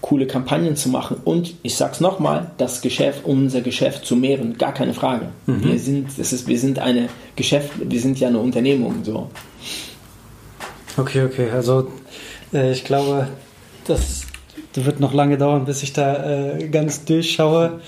[0.00, 1.16] coole Kampagnen zu machen.
[1.24, 5.28] Und ich sag's nochmal, das Geschäft, unser Geschäft zu mehren, gar keine Frage.
[5.46, 9.04] Wir sind, das ist, wir sind eine Geschäft, wir sind ja eine Unternehmung.
[9.04, 9.30] So.
[10.96, 11.50] Okay, okay.
[11.50, 11.88] Also
[12.52, 13.28] äh, ich glaube,
[13.86, 14.22] das
[14.74, 17.80] wird noch lange dauern, bis ich da äh, ganz durchschaue.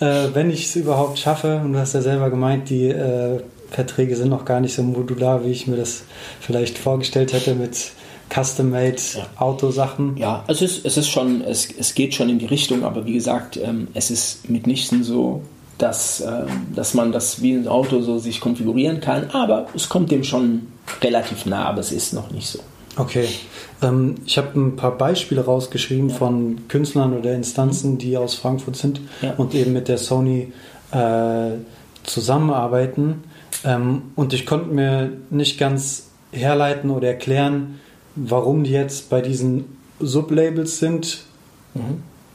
[0.00, 3.40] Äh, wenn ich es überhaupt schaffe, und du hast ja selber gemeint, die äh,
[3.70, 6.02] Verträge sind noch gar nicht so modular, wie ich mir das
[6.40, 7.92] vielleicht vorgestellt hätte mit
[8.32, 8.96] Custom-Made
[9.38, 10.16] Autosachen.
[10.16, 13.04] Ja, also es ist, es ist schon, es, es geht schon in die Richtung, aber
[13.04, 15.42] wie gesagt, ähm, es ist mitnichten so,
[15.78, 20.10] dass, ähm, dass man das wie ein Auto so sich konfigurieren kann, aber es kommt
[20.10, 20.68] dem schon
[21.02, 22.60] relativ nah, aber es ist noch nicht so.
[22.96, 23.26] Okay.
[23.82, 29.00] Ähm, ich habe ein paar Beispiele rausgeschrieben von Künstlern oder Instanzen, die aus Frankfurt sind
[29.22, 29.34] Ja.
[29.36, 30.52] und eben mit der Sony
[30.92, 31.50] äh,
[32.02, 33.24] zusammenarbeiten.
[33.64, 37.80] Ähm, und ich konnte mir nicht ganz herleiten oder erklären,
[38.16, 39.64] warum die jetzt bei diesen
[40.00, 41.20] Sublabels sind.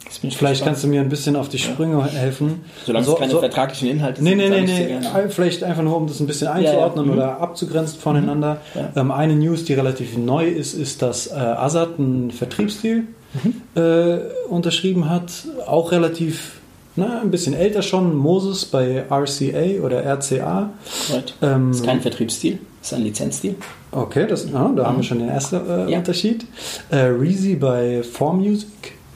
[0.10, 0.62] Ich Vielleicht gespannt.
[0.62, 2.62] kannst du mir ein bisschen auf die Sprünge helfen.
[2.86, 4.86] Solange So- es keine so- vertraglichen Inhalte Nee, sind, nee, nee, nee.
[4.88, 5.30] gerne.
[5.30, 7.12] Vielleicht einfach nur, um das ein bisschen einzuordnen ja.
[7.12, 7.18] Mhm.
[7.18, 8.62] oder abzugrenzen voneinander.
[8.74, 8.90] Ja.
[8.96, 13.04] Ähm, eine News, die relativ neu ist, ist, dass äh, Azad einen Vertriebsdeal
[13.44, 13.54] Mhm.
[13.82, 14.18] äh,
[14.50, 15.30] unterschrieben hat.
[15.68, 16.54] Auch relativ,
[16.96, 18.16] na, ein bisschen älter schon.
[18.16, 20.70] Moses bei RCA oder RCA.
[21.12, 21.34] Right.
[21.42, 23.56] Ähm, ist kein Vertriebsstil, ist ein Lizenzstil.
[23.92, 25.98] Okay, das, ah, da haben wir schon den ersten äh, Ja.
[26.00, 26.46] Unterschied.
[26.90, 28.66] Äh, Reezy bei 4Music.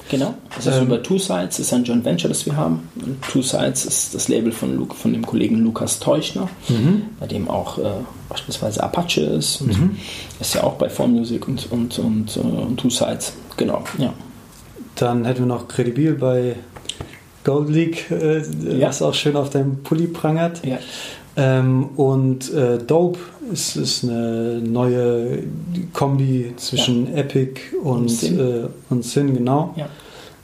[0.10, 0.34] Genau.
[0.56, 2.90] Das ist Ähm, über Two Sides, ist ein Joint Venture, das wir haben.
[3.02, 6.50] Und Two Sides ist das Label von, Lu von dem Kollegen Lukas Teuchner,
[7.20, 7.84] bei dem auch äh,
[8.28, 9.62] beispielsweise Apache ist.
[9.62, 9.96] Und
[10.42, 13.34] Ist ja auch bei 4Music und, und, und, äh, und Two Sides.
[13.56, 14.14] Genau, ja.
[14.96, 16.56] Dann hätten wir noch Credibil bei
[17.46, 18.42] Gold League, äh,
[18.78, 18.90] Ja.
[18.90, 20.66] was auch schön auf deinem Pulli prangert.
[20.66, 20.78] ja.
[21.38, 23.20] Ähm, und äh, Dope
[23.54, 25.44] ist, ist eine neue
[25.94, 28.40] Kombi zwischen Epic und, Und Sin.
[28.40, 29.74] Äh, und Sin, genau.
[29.78, 29.88] ja.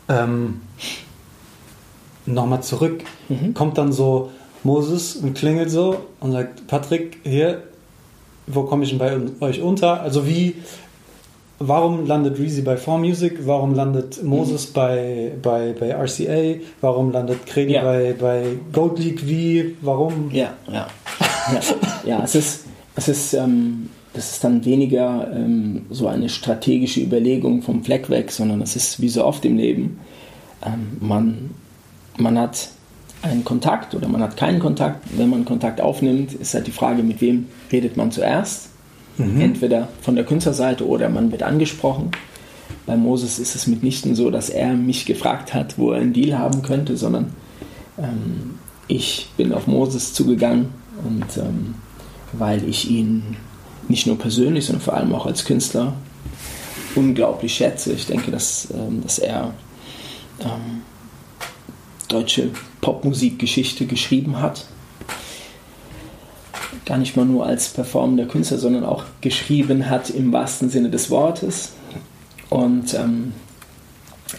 [0.07, 0.61] Ähm,
[2.25, 3.53] Nochmal zurück, Mhm.
[3.53, 4.31] kommt dann so
[4.63, 7.63] Moses und klingelt so und sagt, Patrick, hier,
[8.47, 8.99] wo komme ich denn
[9.39, 10.01] bei euch unter?
[10.01, 10.55] Also wie,
[11.59, 13.45] warum landet Reezy bei 4Music?
[13.45, 16.59] Warum landet Moses bei, bei, bei RCA?
[16.81, 17.83] Warum landet Credi Ja.
[17.83, 19.27] bei, bei Gold League?
[19.27, 20.29] Wie, warum?
[20.31, 20.87] Ja, ja.
[21.53, 21.59] Ja,
[22.05, 27.61] ja es ist, es ist, ähm, das ist dann weniger ähm, so eine strategische Überlegung
[27.61, 29.99] vom Fleck weg, sondern es ist wie so oft im Leben.
[30.65, 31.51] Ähm, man,
[32.17, 32.69] man hat
[33.21, 35.03] einen Kontakt oder man hat keinen Kontakt.
[35.17, 38.69] Wenn man Kontakt aufnimmt, ist halt die Frage, mit wem redet man zuerst.
[39.41, 42.11] Entweder von der Künstlerseite oder man wird angesprochen.
[42.85, 46.37] Bei Moses ist es mitnichten so, dass er mich gefragt hat, wo er einen Deal
[46.37, 47.33] haben könnte, sondern
[47.97, 50.69] ähm, ich bin auf Moses zugegangen
[51.03, 51.75] und ähm,
[52.33, 53.37] weil ich ihn
[53.87, 55.93] nicht nur persönlich, sondern vor allem auch als Künstler
[56.95, 57.93] unglaublich schätze.
[57.93, 59.53] Ich denke, dass, ähm, dass er
[60.39, 60.81] ähm,
[62.07, 62.49] deutsche
[62.81, 64.65] Popmusikgeschichte geschrieben hat.
[66.87, 71.11] Gar nicht mal nur als performender Künstler, sondern auch geschrieben hat im wahrsten Sinne des
[71.11, 71.73] Wortes.
[72.49, 73.33] Und ähm,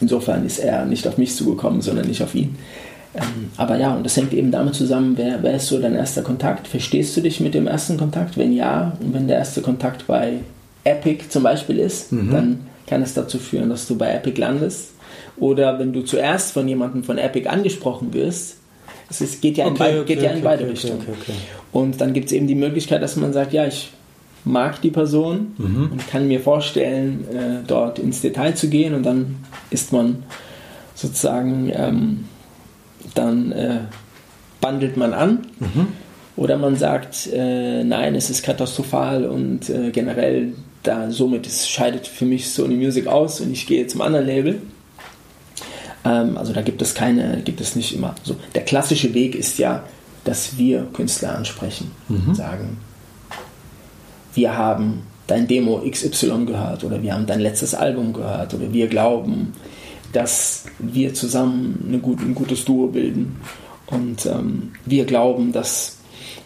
[0.01, 2.57] insofern ist er nicht auf mich zugekommen, sondern nicht auf ihn.
[3.15, 6.23] Ähm, aber ja, und das hängt eben damit zusammen, wer, wer ist so dein erster
[6.23, 6.69] Kontakt?
[6.69, 8.39] Verstehst du dich mit dem ersten Kontakt?
[8.39, 10.39] Wenn ja, und wenn der erste Kontakt bei
[10.85, 14.93] Epic zum Beispiel ist, dann kann es dazu führen, dass du bei Epic landest.
[15.37, 18.57] Oder wenn du zuerst von jemandem von Epic angesprochen wirst,
[19.11, 21.01] es ist, geht ja in, Okay, beid- okay, geht ja in beide Richtungen.
[21.73, 23.91] Und dann gibt es eben die Möglichkeit, dass man sagt, ja, ich
[24.45, 25.89] mag die Person Mhm.
[25.93, 29.37] und kann mir vorstellen, äh, dort ins Detail zu gehen und dann
[29.71, 30.23] ist man
[30.95, 32.25] sozusagen, ähm,
[33.15, 33.81] dann äh,
[34.61, 35.89] bandelt man an Mhm.
[36.37, 40.53] oder man sagt, äh, nein, es ist katastrophal und äh, generell
[40.83, 44.61] da somit ist, scheidet für mich Sony Music aus und ich gehe zum anderen Label.
[46.05, 48.15] Ähm, also da gibt es keine, gibt es nicht immer.
[48.23, 49.85] So, der klassische Weg ist ja,
[50.25, 52.79] dass wir Künstler ansprechen und sagen,
[54.35, 58.89] wir haben dein Demo XY gehört oder wir haben dein letztes Album gehört oder wir
[58.89, 59.53] glauben,
[60.13, 63.37] dass wir zusammen eine gut, ein gutes Duo bilden
[63.87, 65.99] und ähm, wir glauben, dass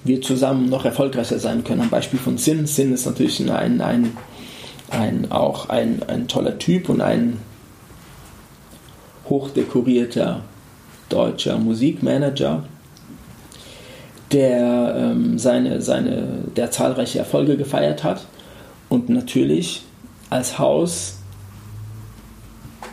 [0.05, 1.81] wir zusammen noch erfolgreicher sein können.
[1.81, 2.67] Am Beispiel von Sin.
[2.67, 4.17] Sin ist natürlich ein, ein,
[4.91, 7.39] ein, auch ein, ein toller Typ und ein
[9.29, 10.43] hochdekorierter
[11.09, 12.65] deutscher Musikmanager,
[14.33, 18.27] der ähm, seine, seine, der zahlreiche Erfolge gefeiert hat
[18.89, 19.83] und natürlich
[20.31, 21.19] als Haus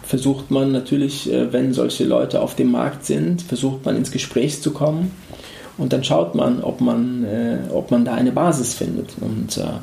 [0.04, 4.62] versucht man natürlich, äh, wenn solche Leute auf dem Markt sind, versucht man ins Gespräch
[4.62, 5.12] zu kommen
[5.78, 9.12] und dann schaut man, ob man, äh, ob man da eine Basis findet.
[9.22, 9.80] Und äh,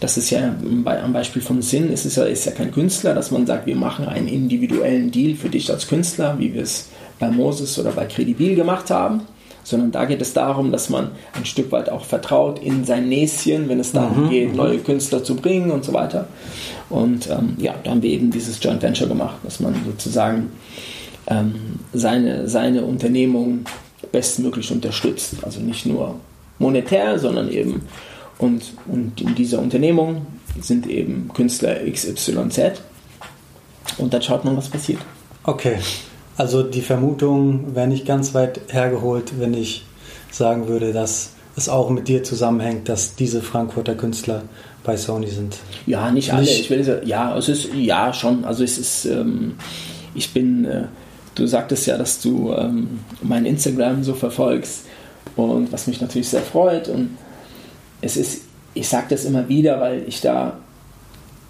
[0.00, 0.54] das ist ja
[0.84, 3.76] am Beispiel von Sinn, ist es ja, ist ja kein Künstler, dass man sagt, wir
[3.76, 6.88] machen einen individuellen Deal für dich als Künstler, wie wir es
[7.18, 9.22] bei Moses oder bei Credibil gemacht haben,
[9.64, 13.68] sondern da geht es darum, dass man ein Stück weit auch vertraut in sein Näschen,
[13.68, 16.26] wenn es darum geht, neue Künstler zu bringen und so weiter.
[16.88, 20.52] Und ähm, ja, da haben wir eben dieses Joint Venture gemacht, dass man sozusagen
[21.26, 21.54] ähm,
[21.92, 23.64] seine, seine Unternehmung
[24.10, 25.34] bestmöglich unterstützt.
[25.42, 26.14] Also nicht nur
[26.58, 27.82] monetär, sondern eben
[28.38, 30.26] und, und in dieser Unternehmung
[30.60, 32.80] sind eben Künstler XYZ
[33.98, 35.00] und dann schaut man, was passiert.
[35.44, 35.76] Okay,
[36.36, 39.84] also die Vermutung wäre nicht ganz weit hergeholt, wenn ich
[40.30, 44.42] sagen würde, dass es auch mit dir zusammenhängt, dass diese Frankfurter Künstler
[44.84, 45.56] bei Sony sind.
[45.86, 46.42] Ja, nicht alle.
[46.42, 48.44] Nicht- Ich will sagen, ja, es ist ja schon.
[48.44, 49.54] Also es ist, ähm,
[50.14, 50.84] ich bin, äh,
[51.34, 54.84] du sagtest ja, dass du ähm, mein Instagram so verfolgst
[55.36, 57.10] und was mich natürlich sehr freut und
[58.00, 58.42] es ist,
[58.74, 60.58] ich sage das immer wieder, weil ich da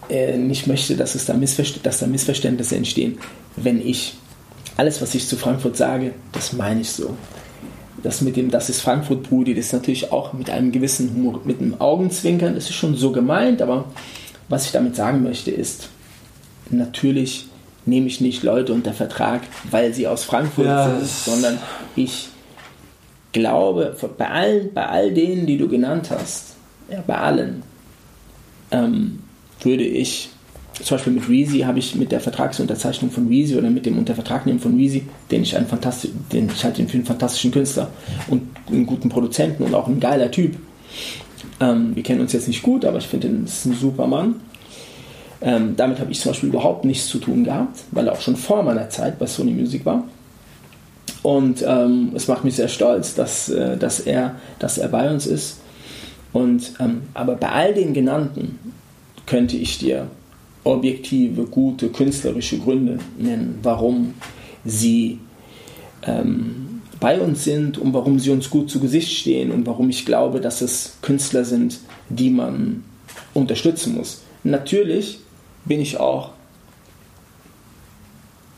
[0.08, 3.18] äh, nicht möchte, dass es da, Missverst dass da Missverständnisse entstehen.
[3.56, 4.16] Wenn ich
[4.76, 7.16] alles, was ich zu Frankfurt sage, das meine ich so.
[8.02, 11.40] Das mit dem, das ist Frankfurt, Brudi, das ist natürlich auch mit einem gewissen Humor,
[11.44, 13.86] mit einem Augenzwinkern, das ist schon so gemeint, aber
[14.48, 15.88] was ich damit sagen möchte ist,
[16.70, 17.48] natürlich
[17.86, 21.58] nehme ich nicht Leute unter Vertrag, weil sie aus Frankfurt Ja, sind, sondern
[21.96, 22.28] ich
[23.32, 26.54] glaube, bei allen, bei all denen, die du genannt hast,
[26.90, 27.62] ja, bei allen,
[28.70, 29.20] ähm,
[29.62, 30.30] würde ich,
[30.72, 34.60] zum Beispiel mit Reezy habe ich mit der Vertragsunterzeichnung von Reezy oder mit dem Untervertragnehmen
[34.60, 35.66] von Reezy, den ich einen
[36.32, 37.90] den ich halte für einen fantastischen Künstler
[38.28, 40.56] und einen guten Produzenten und auch ein geiler Typ.
[41.60, 44.36] Ähm, wir kennen uns jetzt nicht gut, aber ich finde, ihn ist ein super Mann.
[45.40, 48.36] Ähm, damit habe ich zum Beispiel überhaupt nichts zu tun gehabt, weil er auch schon
[48.36, 50.04] vor meiner Zeit bei Sony Music war.
[51.22, 55.26] Und ähm, es macht mich sehr stolz, dass, äh, dass, er, dass er bei uns
[55.26, 55.60] ist.
[56.32, 58.58] Und, ähm, aber bei all den genannten
[59.26, 60.08] könnte ich dir
[60.64, 64.14] objektive, gute, künstlerische Gründe nennen, warum
[64.64, 65.18] sie
[66.06, 70.04] ähm, bei uns sind und warum sie uns gut zu Gesicht stehen und warum ich
[70.04, 72.84] glaube, dass es Künstler sind, die man
[73.34, 74.22] unterstützen muss.
[74.44, 75.20] Natürlich
[75.64, 76.30] bin ich auch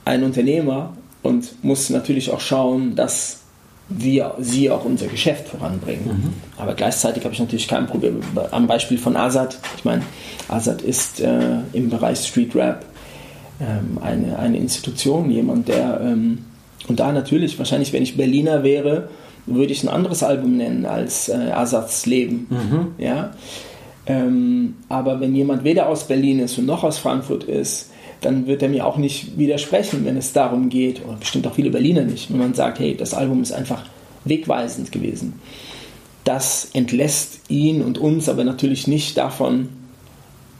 [0.04, 3.40] ein Unternehmer und muss natürlich auch schauen, dass
[3.88, 6.32] wir sie auch unser Geschäft voranbringen.
[6.56, 8.20] Aber gleichzeitig habe ich natürlich kein Problem.
[8.52, 10.02] Am Beispiel von Azad, ich meine,
[10.48, 12.84] Azad ist äh, im Bereich Street Rap
[13.60, 16.44] ähm, eine, eine Institution, jemand, der, ähm,
[16.86, 19.08] und da natürlich, wahrscheinlich, wenn ich Berliner wäre,
[19.46, 22.46] würde ich ein anderes Album nennen als äh, Azads Leben.
[22.98, 23.32] Ja?
[24.06, 27.89] Ähm, aber wenn jemand weder aus Berlin ist und noch aus Frankfurt ist,
[28.20, 31.70] dann wird er mir auch nicht widersprechen, wenn es darum geht, oder bestimmt auch viele
[31.70, 33.84] Berliner nicht, wenn man sagt, hey, das Album ist einfach
[34.24, 35.40] wegweisend gewesen.
[36.24, 39.70] Das entlässt ihn und uns aber natürlich nicht davon,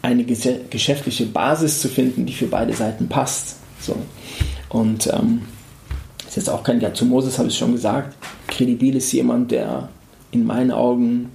[0.03, 3.57] eine geschäftliche Basis zu finden, die für beide Seiten passt.
[3.81, 3.97] So.
[4.71, 5.43] Und ähm,
[6.27, 9.89] ist jetzt auch kein, ja, zu Moses habe ich schon gesagt, Credibil ist jemand, der
[10.31, 11.31] in meinen Augen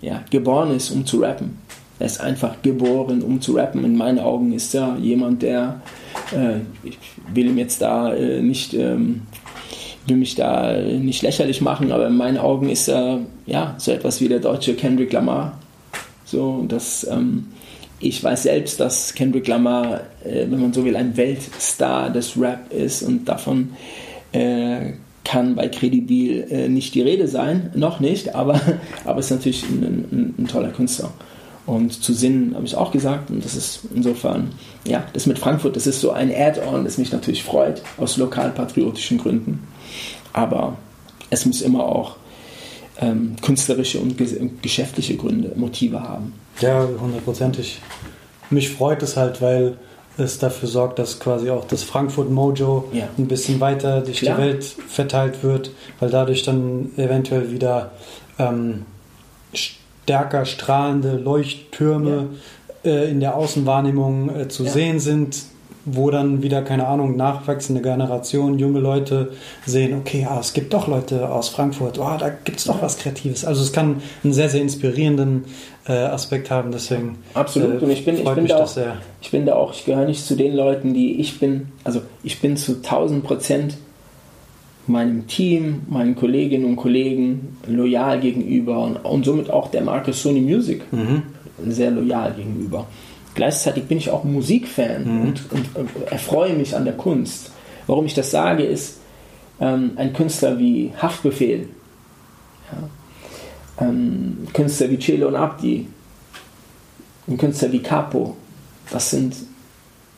[0.00, 1.58] ja, geboren ist, um zu rappen.
[1.98, 3.84] Er ist einfach geboren, um zu rappen.
[3.84, 5.80] In meinen Augen ist er jemand, der,
[6.32, 6.98] äh, ich
[7.32, 9.22] will ihm jetzt da äh, nicht, ähm,
[10.06, 14.20] will mich da nicht lächerlich machen, aber in meinen Augen ist er ja so etwas
[14.20, 15.58] wie der deutsche Kendrick Lamar.
[16.24, 17.46] So, dass ähm,
[17.98, 22.72] ich weiß selbst, dass Kendrick Lamar, äh, wenn man so will, ein Weltstar des Rap
[22.72, 23.70] ist und davon
[24.32, 24.92] äh,
[25.24, 28.60] kann bei Credibil äh, nicht die Rede sein, noch nicht, aber,
[29.04, 31.12] aber ist natürlich ein, ein, ein toller Künstler.
[31.66, 34.52] Und zu Sinn habe ich auch gesagt, und das ist insofern,
[34.86, 39.18] ja, das mit Frankfurt, das ist so ein Add-on, das mich natürlich freut, aus lokalpatriotischen
[39.18, 39.66] Gründen.
[40.32, 40.76] Aber
[41.30, 42.16] es muss immer auch
[43.00, 46.34] ähm, künstlerische und ges geschäftliche Gründe, Motive haben.
[46.60, 47.80] Ja, hundertprozentig.
[48.48, 49.76] Mich freut es halt, weil
[50.18, 53.08] es dafür sorgt, dass quasi auch das Frankfurt Mojo Ja.
[53.18, 54.36] ein bisschen weiter durch Klar.
[54.36, 57.90] die Welt verteilt wird, weil dadurch dann eventuell wieder
[58.38, 58.86] ähm,
[60.06, 62.28] stärker strahlende Leuchttürme
[62.84, 64.70] äh, in der Außenwahrnehmung äh, zu Ja.
[64.70, 65.36] sehen sind,
[65.84, 69.32] wo dann wieder, keine Ahnung, nachwachsende Generationen, junge Leute
[69.66, 72.98] sehen, okay, ah, es gibt doch Leute aus Frankfurt, oh, da gibt es doch was
[72.98, 73.44] Kreatives.
[73.44, 75.44] Also es kann einen sehr, sehr inspirierenden
[75.88, 77.82] äh, Aspekt haben, deswegen Absolut.
[77.82, 78.96] äh, Und ich bin, ich bin mich da das auch, sehr.
[79.20, 82.40] ich bin da auch, ich gehöre nicht zu den Leuten, die ich bin, also ich
[82.40, 83.76] bin zu 1000 Prozent
[84.88, 90.40] meinem Team, meinen Kolleginnen und Kollegen loyal gegenüber und, und somit auch der Marke Sony
[90.40, 90.82] Music
[91.66, 92.86] sehr loyal gegenüber.
[93.34, 97.50] Gleichzeitig bin ich auch Musikfan und, und, und erfreue mich an der Kunst.
[97.86, 98.98] Warum ich das sage, ist
[99.60, 101.68] ähm, ein Künstler wie Haftbefehl,
[102.72, 105.86] ja, ähm, Künstler wie Celo und Abdi,
[107.28, 108.36] ein Künstler wie Capo,
[108.90, 109.36] das sind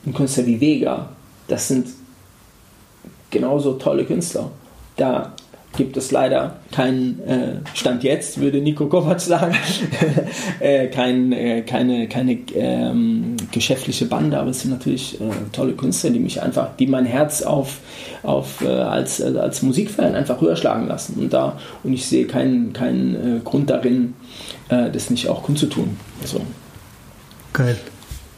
[0.07, 1.11] ein Künstler wie Vega,
[1.49, 1.89] das sind
[3.31, 4.51] genauso tolle Künstler.
[4.97, 5.33] Da
[5.77, 9.55] gibt es leider keinen äh, Stand jetzt, würde Nico Kovac sagen,
[10.61, 16.11] äh, kein, äh, keine, keine ähm, geschäftliche Bande, aber es sind natürlich äh, tolle Künstler,
[16.11, 17.79] die mich einfach, die mein Herz auf,
[18.23, 21.15] auf äh, als, äh, als Musikfan einfach höher schlagen lassen.
[21.21, 24.15] Und da und ich sehe keinen, keinen äh, Grund darin,
[24.71, 25.97] äh, das nicht auch kundzutun.
[26.23, 26.41] Also,
[27.53, 27.77] Geil.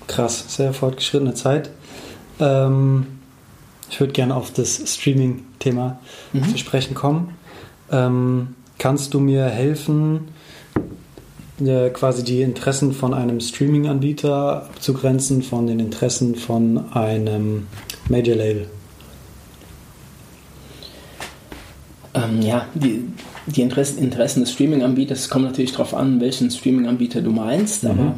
[0.07, 1.71] Krass, sehr fortgeschrittene Zeit.
[2.41, 3.07] Ähm,
[3.91, 5.99] ich würde gerne auf das Streaming-Thema
[6.33, 7.35] zu sprechen kommen.
[7.91, 10.29] Ähm, kannst du mir helfen,
[11.61, 17.67] äh, quasi die Interessen von einem Streaming-Anbieter abzugrenzen von den Interessen von einem
[18.09, 18.69] Major-Label?
[22.15, 23.05] Ähm, ja, die,
[23.47, 28.15] die Interessen, Interessen des Streaming-Anbieters kommen natürlich darauf an, welchen Streaming-Anbieter du meinst, aber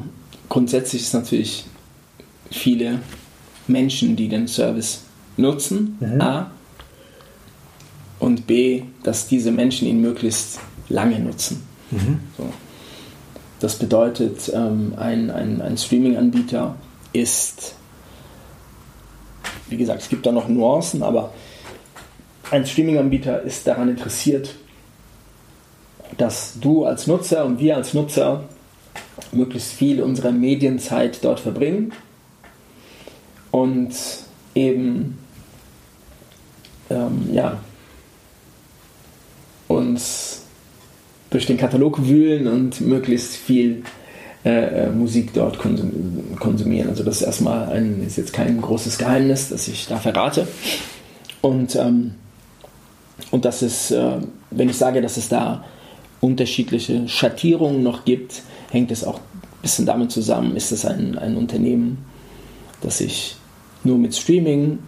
[0.50, 1.64] grundsätzlich ist natürlich
[2.50, 3.00] viele
[3.66, 5.04] Menschen, die den Service
[5.36, 6.50] nutzen, A,
[8.18, 11.62] und B, dass diese Menschen ihn möglichst lange nutzen.
[12.38, 12.52] So.
[13.60, 16.76] Das bedeutet, ähm, ein, ein, ein Streaming-Anbieter
[17.12, 17.74] ist,
[19.68, 21.32] wie gesagt, es gibt da noch Nuancen, aber
[22.50, 24.54] ein Streaming-Anbieter ist daran interessiert,
[26.18, 28.44] dass du als Nutzer und wir als Nutzer
[29.32, 31.92] möglichst viel unserer Medienzeit dort verbringen
[33.50, 33.94] und
[34.54, 35.18] eben
[36.92, 37.58] ähm, ja,
[39.68, 40.42] uns
[41.30, 43.82] durch den Katalog wühlen und möglichst viel
[44.44, 46.88] äh, äh, Musik dort konsum konsumieren.
[46.88, 50.46] Also das ist erstmal ein, ist jetzt kein großes Geheimnis, das ich da verrate.
[51.40, 52.14] Und, ähm,
[53.30, 54.16] und das ist, äh,
[54.50, 55.64] wenn ich sage, dass es da
[56.20, 61.36] unterschiedliche Schattierungen noch gibt, hängt es auch ein bisschen damit zusammen, ist es ein, ein
[61.36, 61.98] Unternehmen,
[62.80, 63.36] das sich
[63.84, 64.80] nur mit Streaming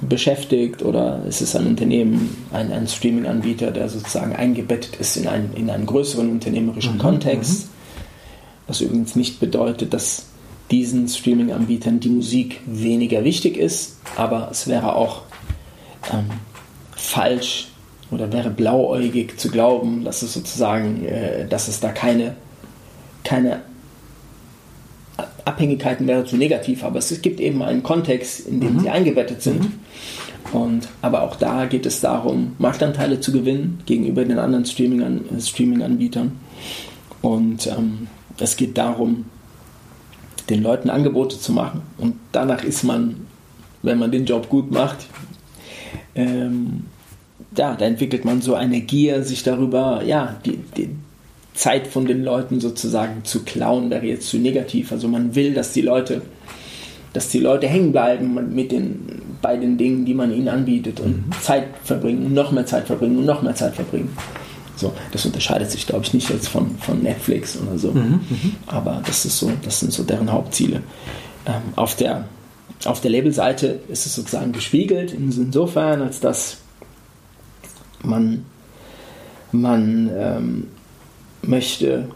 [0.00, 5.50] beschäftigt oder ist es ein Unternehmen, ein, ein Streaming-Anbieter, der sozusagen eingebettet ist in, ein,
[5.54, 7.70] in einen größeren unternehmerischen mhm, Kontext, mhm.
[8.66, 10.26] was übrigens nicht bedeutet, dass
[10.70, 15.22] diesen Streaming-Anbietern die Musik weniger wichtig ist, aber es wäre auch
[16.12, 16.26] ähm,
[16.92, 17.68] falsch
[18.10, 22.36] oder wäre blauäugig zu glauben, dass es sozusagen, äh, dass es da keine,
[23.24, 23.60] keine
[25.44, 28.80] Abhängigkeiten wäre zu negativ, aber es gibt eben einen Kontext, in dem mhm.
[28.80, 29.62] sie eingebettet sind.
[29.62, 29.72] Mhm.
[30.52, 35.40] Und, aber auch da geht es darum, Marktanteile zu gewinnen gegenüber den anderen Streaming-Anbietern.
[35.40, 36.32] Streaming
[37.22, 38.08] und ähm,
[38.38, 39.26] es geht darum,
[40.48, 41.82] den Leuten Angebote zu machen.
[41.98, 43.26] Und danach ist man,
[43.82, 45.06] wenn man den Job gut macht,
[46.14, 46.84] ähm,
[47.56, 50.90] ja, da entwickelt man so eine Gier, sich darüber, ja, die, die,
[51.60, 54.92] Zeit von den Leuten sozusagen zu klauen, wäre jetzt zu negativ.
[54.92, 56.22] Also man will, dass die Leute,
[57.12, 61.26] dass die Leute hängen bleiben mit den, bei den Dingen, die man ihnen anbietet und
[61.26, 61.32] mhm.
[61.42, 64.08] Zeit verbringen und noch mehr Zeit verbringen und noch mehr Zeit verbringen.
[64.76, 67.92] So, das unterscheidet sich, glaube ich, nicht jetzt von, von Netflix oder so.
[67.92, 68.56] Mhm, mhm.
[68.66, 70.76] Aber das ist so, das sind so deren Hauptziele.
[71.44, 72.24] Ähm, auf der,
[72.86, 76.56] auf der Labelseite ist es sozusagen gespiegelt, insofern, als dass
[78.02, 78.46] man,
[79.52, 80.66] man ähm,
[81.42, 82.08] möchte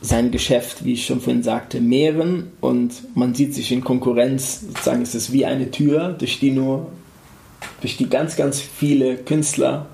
[0.00, 5.02] sein Geschäft, wie ich schon vorhin sagte, mehren und man sieht sich in Konkurrenz, sozusagen
[5.02, 6.88] ist es wie eine Tür, durch die nur,
[7.80, 9.86] durch die ganz, ganz viele Künstler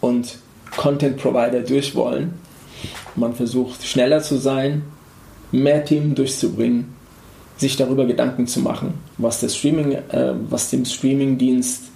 [0.00, 0.38] und
[0.76, 2.34] Content Provider durch wollen.
[3.14, 4.82] Man versucht schneller zu sein,
[5.52, 6.94] mehr Themen durchzubringen,
[7.56, 11.89] sich darüber Gedanken zu machen, was, der Streaming, äh, was dem Streamingdienst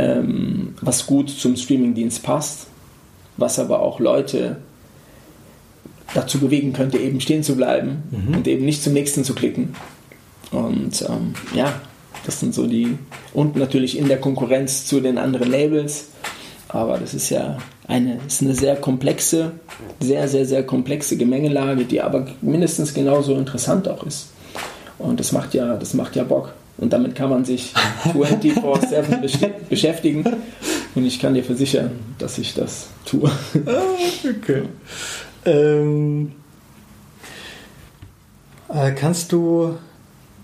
[0.00, 2.66] ähm, was gut zum Streamingdienst passt,
[3.36, 4.56] was aber auch Leute
[6.14, 8.36] dazu bewegen könnte, eben stehen zu bleiben mhm.
[8.36, 9.74] und eben nicht zum nächsten zu klicken.
[10.50, 11.80] Und ähm, ja,
[12.24, 12.98] das sind so die,
[13.32, 16.08] und natürlich in der Konkurrenz zu den anderen Labels.
[16.68, 19.52] Aber das ist ja eine, ist eine sehr komplexe,
[20.00, 24.30] sehr, sehr, sehr komplexe Gemengelage, die aber mindestens genauso interessant auch ist.
[24.98, 26.54] Und das macht ja, das macht ja Bock.
[26.80, 27.72] Und damit kann man sich
[28.04, 30.24] 24-7 beschäftigen.
[30.94, 33.30] Und ich kann dir versichern, dass ich das tue.
[33.66, 33.82] Ah,
[34.28, 34.62] okay.
[35.44, 36.32] Ähm,
[38.68, 39.76] äh, kannst du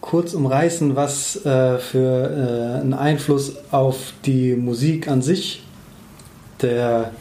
[0.01, 5.64] kurz umreißen, was äh, für äh, einen Einfluss auf die Musik an sich
[6.61, 7.12] der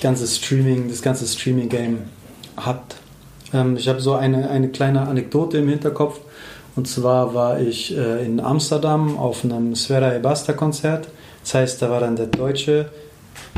[0.00, 1.98] ganze Streaming, das ganze Streaming-Game
[2.56, 2.96] hat?
[3.52, 6.20] Ähm, ich habe so eine, eine kleine Anekdote im Hinterkopf.
[6.76, 11.08] Und zwar war ich äh, in Amsterdam auf einem Sfera Ebasta Konzert.
[11.42, 12.90] Das heißt, da war dann der Deutsche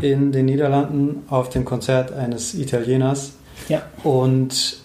[0.02, 3.32] in den Niederlanden auf dem Konzert eines Italieners.
[3.68, 3.82] Ja.
[4.02, 4.78] Und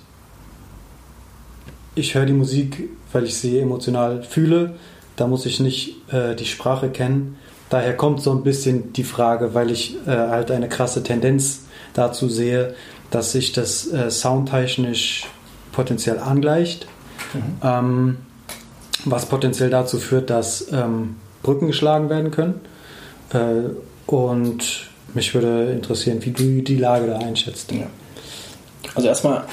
[1.96, 4.76] ich höre die Musik, weil ich sie emotional fühle.
[5.18, 7.38] Da muss ich nicht äh, die Sprache kennen.
[7.70, 12.30] Daher kommt so ein bisschen die Frage, weil ich äh, halt eine krasse Tendenz dazu
[12.30, 12.76] sehe,
[13.12, 15.28] dass sich das äh, soundtechnisch
[15.74, 16.88] potenziell angleicht
[17.34, 17.42] Mhm.
[17.64, 18.18] Ähm,
[19.06, 22.62] was potenziell dazu führt, dass ähm, Brücken geschlagen werden können.
[23.34, 23.72] Äh,
[24.12, 27.72] und mich würde interessieren, wie du die Lage da einschätzt.
[27.72, 27.88] Ja.
[28.96, 29.44] Also erstmal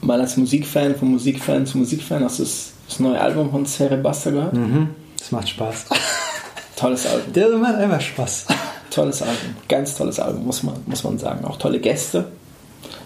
[0.00, 3.96] mal als Musikfan, von Musikfan zu Musikfan, hast du das, das neue Album von Serre
[3.96, 4.54] Basta gehört?
[4.54, 4.90] Mhm.
[5.18, 5.86] Das macht Spaß.
[6.76, 7.32] Tolles Album.
[7.32, 8.46] Der macht einfach Spaß.
[8.90, 11.44] Tolles Album, ganz tolles Album, muss man, muss man sagen.
[11.44, 12.26] Auch tolle Gäste.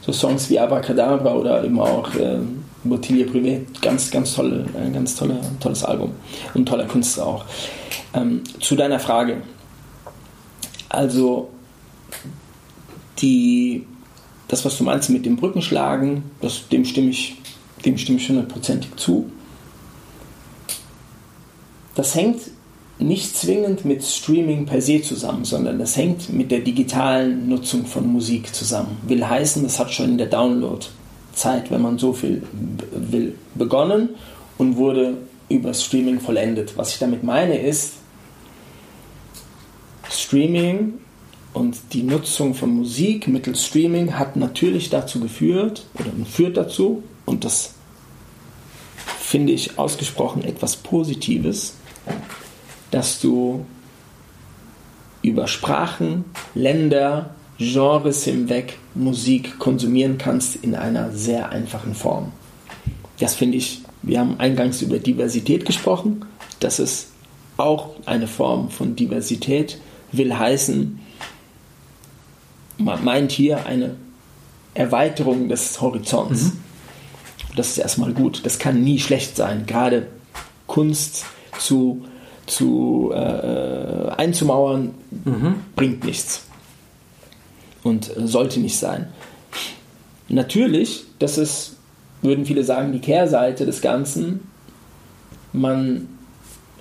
[0.02, 2.38] So Songs wie Abracadabra oder eben auch äh,
[2.84, 6.12] Bottilie Privé, ganz, ganz tolle, ein ganz tolle, tolles Album
[6.54, 7.44] und toller Künstler auch.
[8.14, 9.42] Ähm, zu deiner Frage.
[10.88, 11.50] Also,
[13.18, 13.86] die,
[14.48, 17.36] das, was du meinst mit dem Brückenschlagen, das, dem stimme ich,
[17.84, 19.30] dem stimme ich hundertprozentig zu.
[21.94, 22.40] Das hängt
[22.98, 28.06] nicht zwingend mit Streaming per se zusammen, sondern das hängt mit der digitalen Nutzung von
[28.06, 28.98] Musik zusammen.
[29.06, 30.26] Will heißen, das hat schon in der
[31.30, 32.42] Download-Zeit, wenn man so viel
[32.92, 34.10] will, begonnen
[34.58, 35.18] und wurde
[35.48, 36.76] über Streaming vollendet.
[36.76, 37.94] Was ich damit meine ist,
[40.10, 40.94] Streaming
[41.52, 47.44] und die Nutzung von Musik mittels Streaming hat natürlich dazu geführt oder führt dazu, und
[47.44, 47.74] das
[49.18, 51.74] finde ich ausgesprochen etwas Positives,
[52.90, 53.64] dass du
[55.22, 56.24] über Sprachen,
[56.54, 62.32] Länder, Genres hinweg Musik konsumieren kannst in einer sehr einfachen Form.
[63.18, 66.24] Das finde ich, wir haben eingangs über Diversität gesprochen.
[66.58, 67.08] Das ist
[67.58, 69.78] auch eine Form von Diversität,
[70.10, 70.98] will heißen,
[72.78, 73.96] man meint hier eine
[74.72, 76.44] Erweiterung des Horizonts.
[76.44, 76.52] Mhm.
[77.56, 78.40] Das ist erstmal gut.
[78.46, 79.66] Das kann nie schlecht sein.
[79.66, 80.06] Gerade
[80.66, 81.26] Kunst
[81.58, 82.04] zu
[82.46, 84.94] zu äh, einzumauern,
[85.24, 85.56] mhm.
[85.76, 86.46] bringt nichts.
[87.82, 89.08] Und sollte nicht sein.
[90.28, 91.76] Natürlich, das ist,
[92.22, 94.48] würden viele sagen, die Kehrseite des Ganzen.
[95.52, 96.08] Man,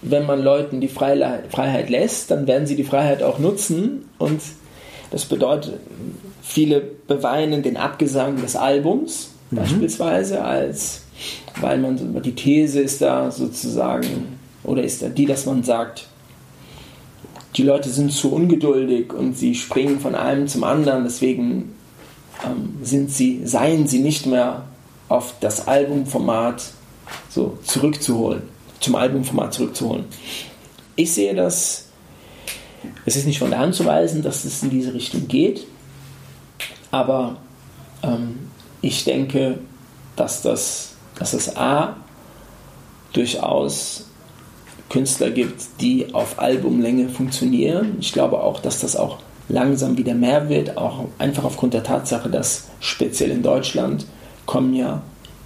[0.01, 4.05] wenn man Leuten die Freiheit, lässt, dann werden sie die Freiheit auch nutzen.
[4.17, 4.41] Und
[5.11, 5.79] das bedeutet,
[6.41, 9.57] viele beweinen den Abgesang des Albums mhm.
[9.57, 11.03] beispielsweise, als
[11.59, 16.07] weil man die These ist da sozusagen oder ist die, dass man sagt,
[17.55, 21.75] die Leute sind zu ungeduldig und sie springen von einem zum anderen, deswegen
[22.45, 24.65] ähm, sind sie, seien sie nicht mehr
[25.07, 26.63] auf das Albumformat
[27.29, 28.43] so zurückzuholen,
[28.79, 30.05] zum Albumformat zurückzuholen.
[30.95, 31.87] Ich sehe das,
[33.05, 35.65] es ist nicht von der Hand zu weisen, dass es in diese Richtung geht,
[36.91, 37.37] aber
[38.03, 38.49] ähm,
[38.81, 39.59] ich denke,
[40.15, 41.97] dass das, dass das A
[43.13, 44.08] durchaus
[44.89, 47.97] Künstler gibt, die auf Albumlänge funktionieren.
[47.99, 52.29] Ich glaube auch, dass das auch langsam wieder mehr wird, auch einfach aufgrund der Tatsache,
[52.29, 54.05] dass speziell in Deutschland
[54.45, 55.01] kommen ja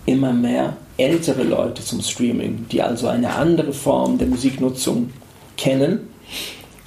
[0.06, 5.12] immer mehr ältere Leute zum Streaming, die also eine andere Form der Musiknutzung
[5.58, 6.10] kennen.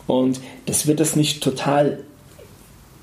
[0.07, 2.05] Und das wird das nicht total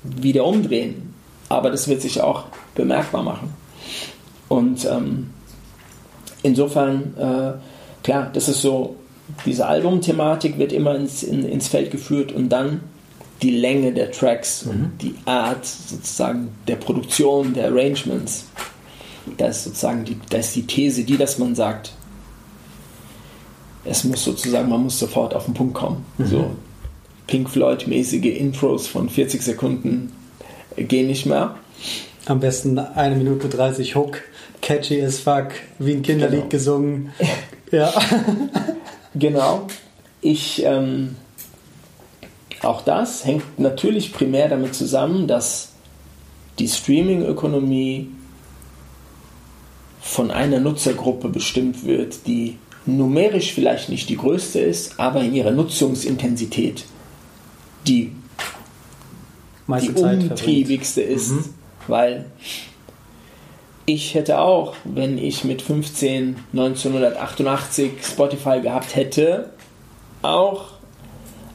[0.02, 1.14] wieder umdrehen,
[1.48, 2.44] aber das wird sich auch
[2.74, 3.52] bemerkbar machen.
[4.48, 5.30] Und ähm,
[6.42, 8.96] insofern, äh, klar, das ist so
[9.46, 12.80] diese Albumthematik wird immer ins, in, ins Feld geführt und dann
[13.42, 14.98] die Länge der Tracks und mhm.
[15.00, 18.46] die Art sozusagen der Produktion, der Arrangements.
[19.38, 21.92] Das ist sozusagen die, das ist die These, die, dass man sagt,
[23.84, 26.04] es muss sozusagen, man muss sofort auf den Punkt kommen.
[26.18, 26.26] Mhm.
[26.26, 26.50] So
[27.26, 30.12] Pink Floyd-mäßige Intros von 40 Sekunden
[30.76, 31.56] gehen nicht mehr.
[32.26, 34.22] Am besten eine Minute 30 Hook,
[34.60, 35.48] catchy as fuck,
[35.78, 36.48] wie ein Kinderlied genau.
[36.48, 37.12] gesungen.
[37.70, 37.92] Ja.
[39.14, 39.66] Genau.
[40.20, 41.16] Ich, ähm,
[42.62, 45.72] auch das hängt natürlich primär damit zusammen, dass
[46.58, 48.08] die Streaming-Ökonomie
[50.00, 55.50] von einer Nutzergruppe bestimmt wird, die numerisch vielleicht nicht die größte ist, aber in ihrer
[55.50, 56.84] Nutzungsintensität
[57.86, 58.12] die,
[59.68, 61.32] die umtriebigste ist.
[61.32, 61.44] Mhm.
[61.86, 62.26] Weil
[63.86, 69.50] ich hätte auch, wenn ich mit 15 1988 Spotify gehabt hätte,
[70.22, 70.66] auch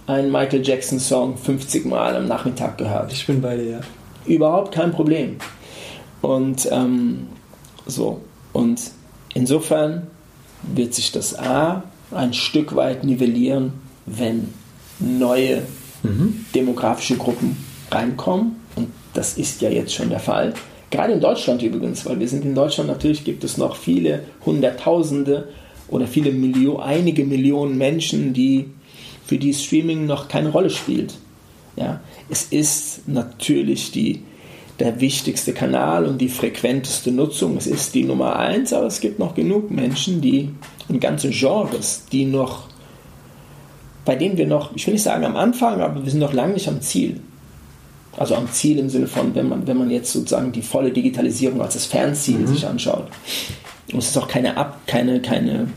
[0.07, 3.11] einen Michael Jackson Song 50 Mal am Nachmittag gehört.
[3.13, 3.79] Ich bin bei dir, ja.
[4.25, 5.37] Überhaupt kein Problem.
[6.21, 7.27] Und ähm,
[7.85, 8.21] so.
[8.53, 8.81] Und
[9.33, 10.07] insofern
[10.63, 13.73] wird sich das A ein Stück weit nivellieren,
[14.05, 14.53] wenn
[14.99, 15.63] neue
[16.03, 16.45] mhm.
[16.53, 17.57] demografische Gruppen
[17.91, 18.57] reinkommen.
[18.75, 20.53] Und das ist ja jetzt schon der Fall.
[20.91, 25.49] Gerade in Deutschland übrigens, weil wir sind in Deutschland, natürlich gibt es noch viele Hunderttausende
[25.87, 28.65] oder viele Millionen, einige Millionen Menschen, die
[29.25, 31.13] für die Streaming noch keine Rolle spielt.
[31.75, 34.23] Ja, es ist natürlich die,
[34.79, 37.55] der wichtigste Kanal und die frequenteste Nutzung.
[37.57, 40.49] Es ist die Nummer eins, aber es gibt noch genug Menschen, die
[40.87, 42.63] und ganze Genres, die noch,
[44.05, 46.53] bei denen wir noch, ich will nicht sagen am Anfang, aber wir sind noch lange
[46.53, 47.19] nicht am Ziel.
[48.19, 51.61] Also am Ziel im Sinne von, wenn man, wenn man jetzt sozusagen die volle Digitalisierung
[51.61, 52.47] als das Fernziel mhm.
[52.47, 53.07] sich anschaut.
[53.93, 55.69] Und es ist auch keine, Ab, keine, keine,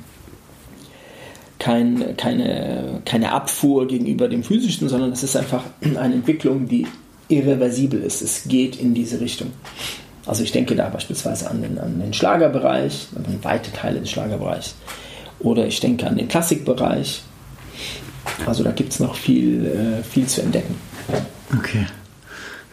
[1.61, 6.88] kein, keine, keine Abfuhr gegenüber dem Physischen, sondern es ist einfach eine Entwicklung, die
[7.28, 8.22] irreversibel ist.
[8.22, 9.53] Es geht in diese Richtung.
[10.26, 14.74] Also ich denke da beispielsweise an den, an den Schlagerbereich, an weite Teile des Schlagerbereichs.
[15.38, 17.22] Oder ich denke an den Klassikbereich.
[18.47, 20.74] Also da gibt es noch viel, äh, viel zu entdecken.
[21.57, 21.86] Okay.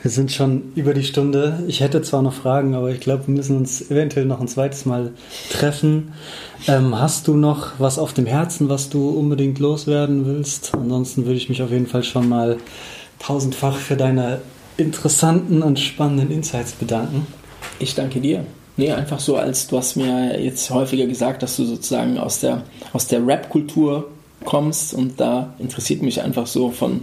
[0.01, 1.61] Wir sind schon über die Stunde.
[1.67, 4.85] Ich hätte zwar noch Fragen, aber ich glaube, wir müssen uns eventuell noch ein zweites
[4.85, 5.11] Mal
[5.51, 6.13] treffen.
[6.67, 10.73] Ähm, hast du noch was auf dem Herzen, was du unbedingt loswerden willst?
[10.73, 12.57] Ansonsten würde ich mich auf jeden Fall schon mal
[13.19, 14.39] tausendfach für deine
[14.77, 17.27] interessanten und spannenden Insights bedanken.
[17.79, 18.45] Ich danke dir.
[18.77, 22.63] Nee, einfach so, als du hast mir jetzt häufiger gesagt, dass du sozusagen aus der,
[22.93, 24.07] aus der Rap-Kultur
[24.45, 27.01] kommst und da interessiert mich einfach so von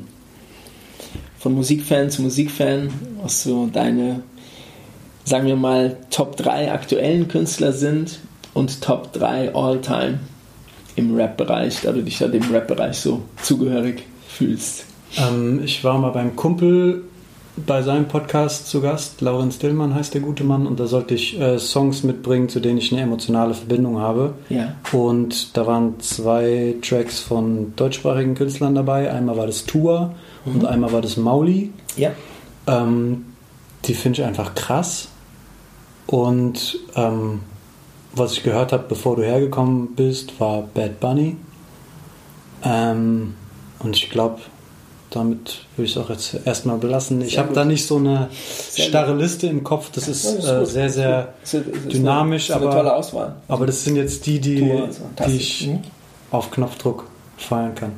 [1.38, 2.90] von Musikfan zu Musikfan,
[3.22, 4.22] was so deine,
[5.24, 8.20] sagen wir mal, Top 3 aktuellen Künstler sind
[8.54, 10.20] und Top 3 All-Time
[10.96, 14.86] im Rap-Bereich, da du dich ja dem Rap-Bereich so zugehörig fühlst.
[15.16, 17.04] Ähm, ich war mal beim Kumpel
[17.64, 19.20] bei seinem Podcast zu Gast.
[19.20, 20.66] Laurenz Dillmann heißt der gute Mann.
[20.66, 24.34] Und da sollte ich äh, Songs mitbringen, zu denen ich eine emotionale Verbindung habe.
[24.48, 24.74] Ja.
[24.92, 29.10] Und da waren zwei Tracks von deutschsprachigen Künstlern dabei.
[29.10, 30.14] Einmal war das Tour
[30.46, 31.72] und einmal war das Mauli.
[31.96, 32.12] Ja.
[32.66, 33.26] Ähm,
[33.84, 35.08] die finde ich einfach krass.
[36.06, 37.40] Und ähm,
[38.14, 41.36] was ich gehört habe, bevor du hergekommen bist, war Bad Bunny.
[42.62, 43.34] Ähm,
[43.80, 44.40] und ich glaube,
[45.10, 47.20] damit würde ich es auch jetzt erstmal belassen.
[47.22, 48.28] Ich habe da nicht so eine
[48.70, 49.90] Sehr starre Liste im Kopf.
[49.92, 52.66] Das ist, das ist äh, sehr, sehr Das ist- das ist dynamisch, eine, das ist
[52.66, 53.34] aber, eine tolle Auswahl.
[53.48, 54.56] aber das sind jetzt die, die,
[55.26, 55.78] die ich Mhm.
[56.30, 57.04] auf Knopfdruck
[57.36, 57.92] feiern kann.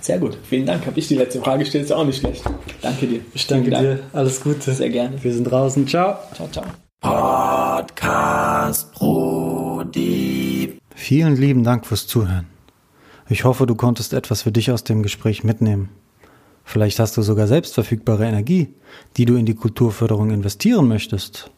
[0.00, 0.38] Sehr gut.
[0.48, 0.86] Vielen Dank.
[0.86, 1.84] Habe ich die letzte Frage gestellt?
[1.84, 2.42] Ist auch nicht schlecht.
[2.80, 3.20] Danke dir.
[3.34, 3.82] Ich danke Dank.
[3.82, 4.00] dir.
[4.12, 4.72] Alles Gute.
[4.72, 5.22] Sehr gerne.
[5.22, 5.86] Wir sind draußen.
[5.86, 6.18] Ciao.
[6.34, 6.64] Ciao, ciao.
[7.00, 10.78] Podcast Brody.
[10.94, 12.46] Vielen lieben Dank fürs Zuhören.
[13.28, 15.90] Ich hoffe, du konntest etwas für dich aus dem Gespräch mitnehmen.
[16.64, 18.74] Vielleicht hast du sogar selbst verfügbare Energie,
[19.16, 21.50] die du in die Kulturförderung investieren möchtest.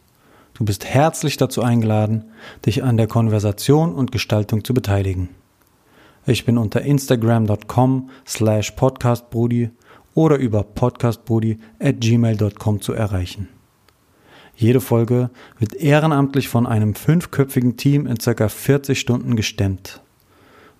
[0.53, 2.25] Du bist herzlich dazu eingeladen,
[2.65, 5.29] dich an der Konversation und Gestaltung zu beteiligen.
[6.25, 9.71] Ich bin unter instagram.com slash podcastbrudi
[10.13, 13.49] oder über podcastbrudi at gmail.com zu erreichen.
[14.55, 18.47] Jede Folge wird ehrenamtlich von einem fünfköpfigen Team in ca.
[18.47, 20.01] 40 Stunden gestemmt.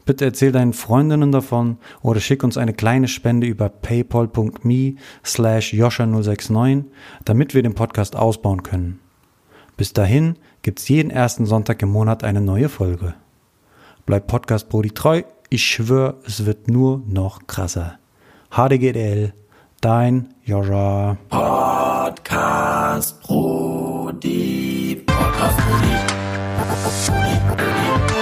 [0.06, 6.86] Bitte erzähl deinen Freundinnen davon oder schick uns eine kleine Spende über paypal.me slash joscha069,
[7.26, 9.00] damit wir den Podcast ausbauen können.
[9.78, 13.16] Bis dahin gibt's jeden ersten Sonntag im Monat eine neue Folge.
[14.12, 15.22] Bleib Podcast Brody treu.
[15.50, 17.98] Ich schwöre, es wird nur noch krasser.
[18.54, 19.34] HDGDL,
[19.80, 21.16] dein Jorja.
[21.30, 25.02] Podcast Brody.
[25.06, 25.96] Podcast Brody.
[26.58, 27.10] Podcast
[27.48, 28.21] Brody.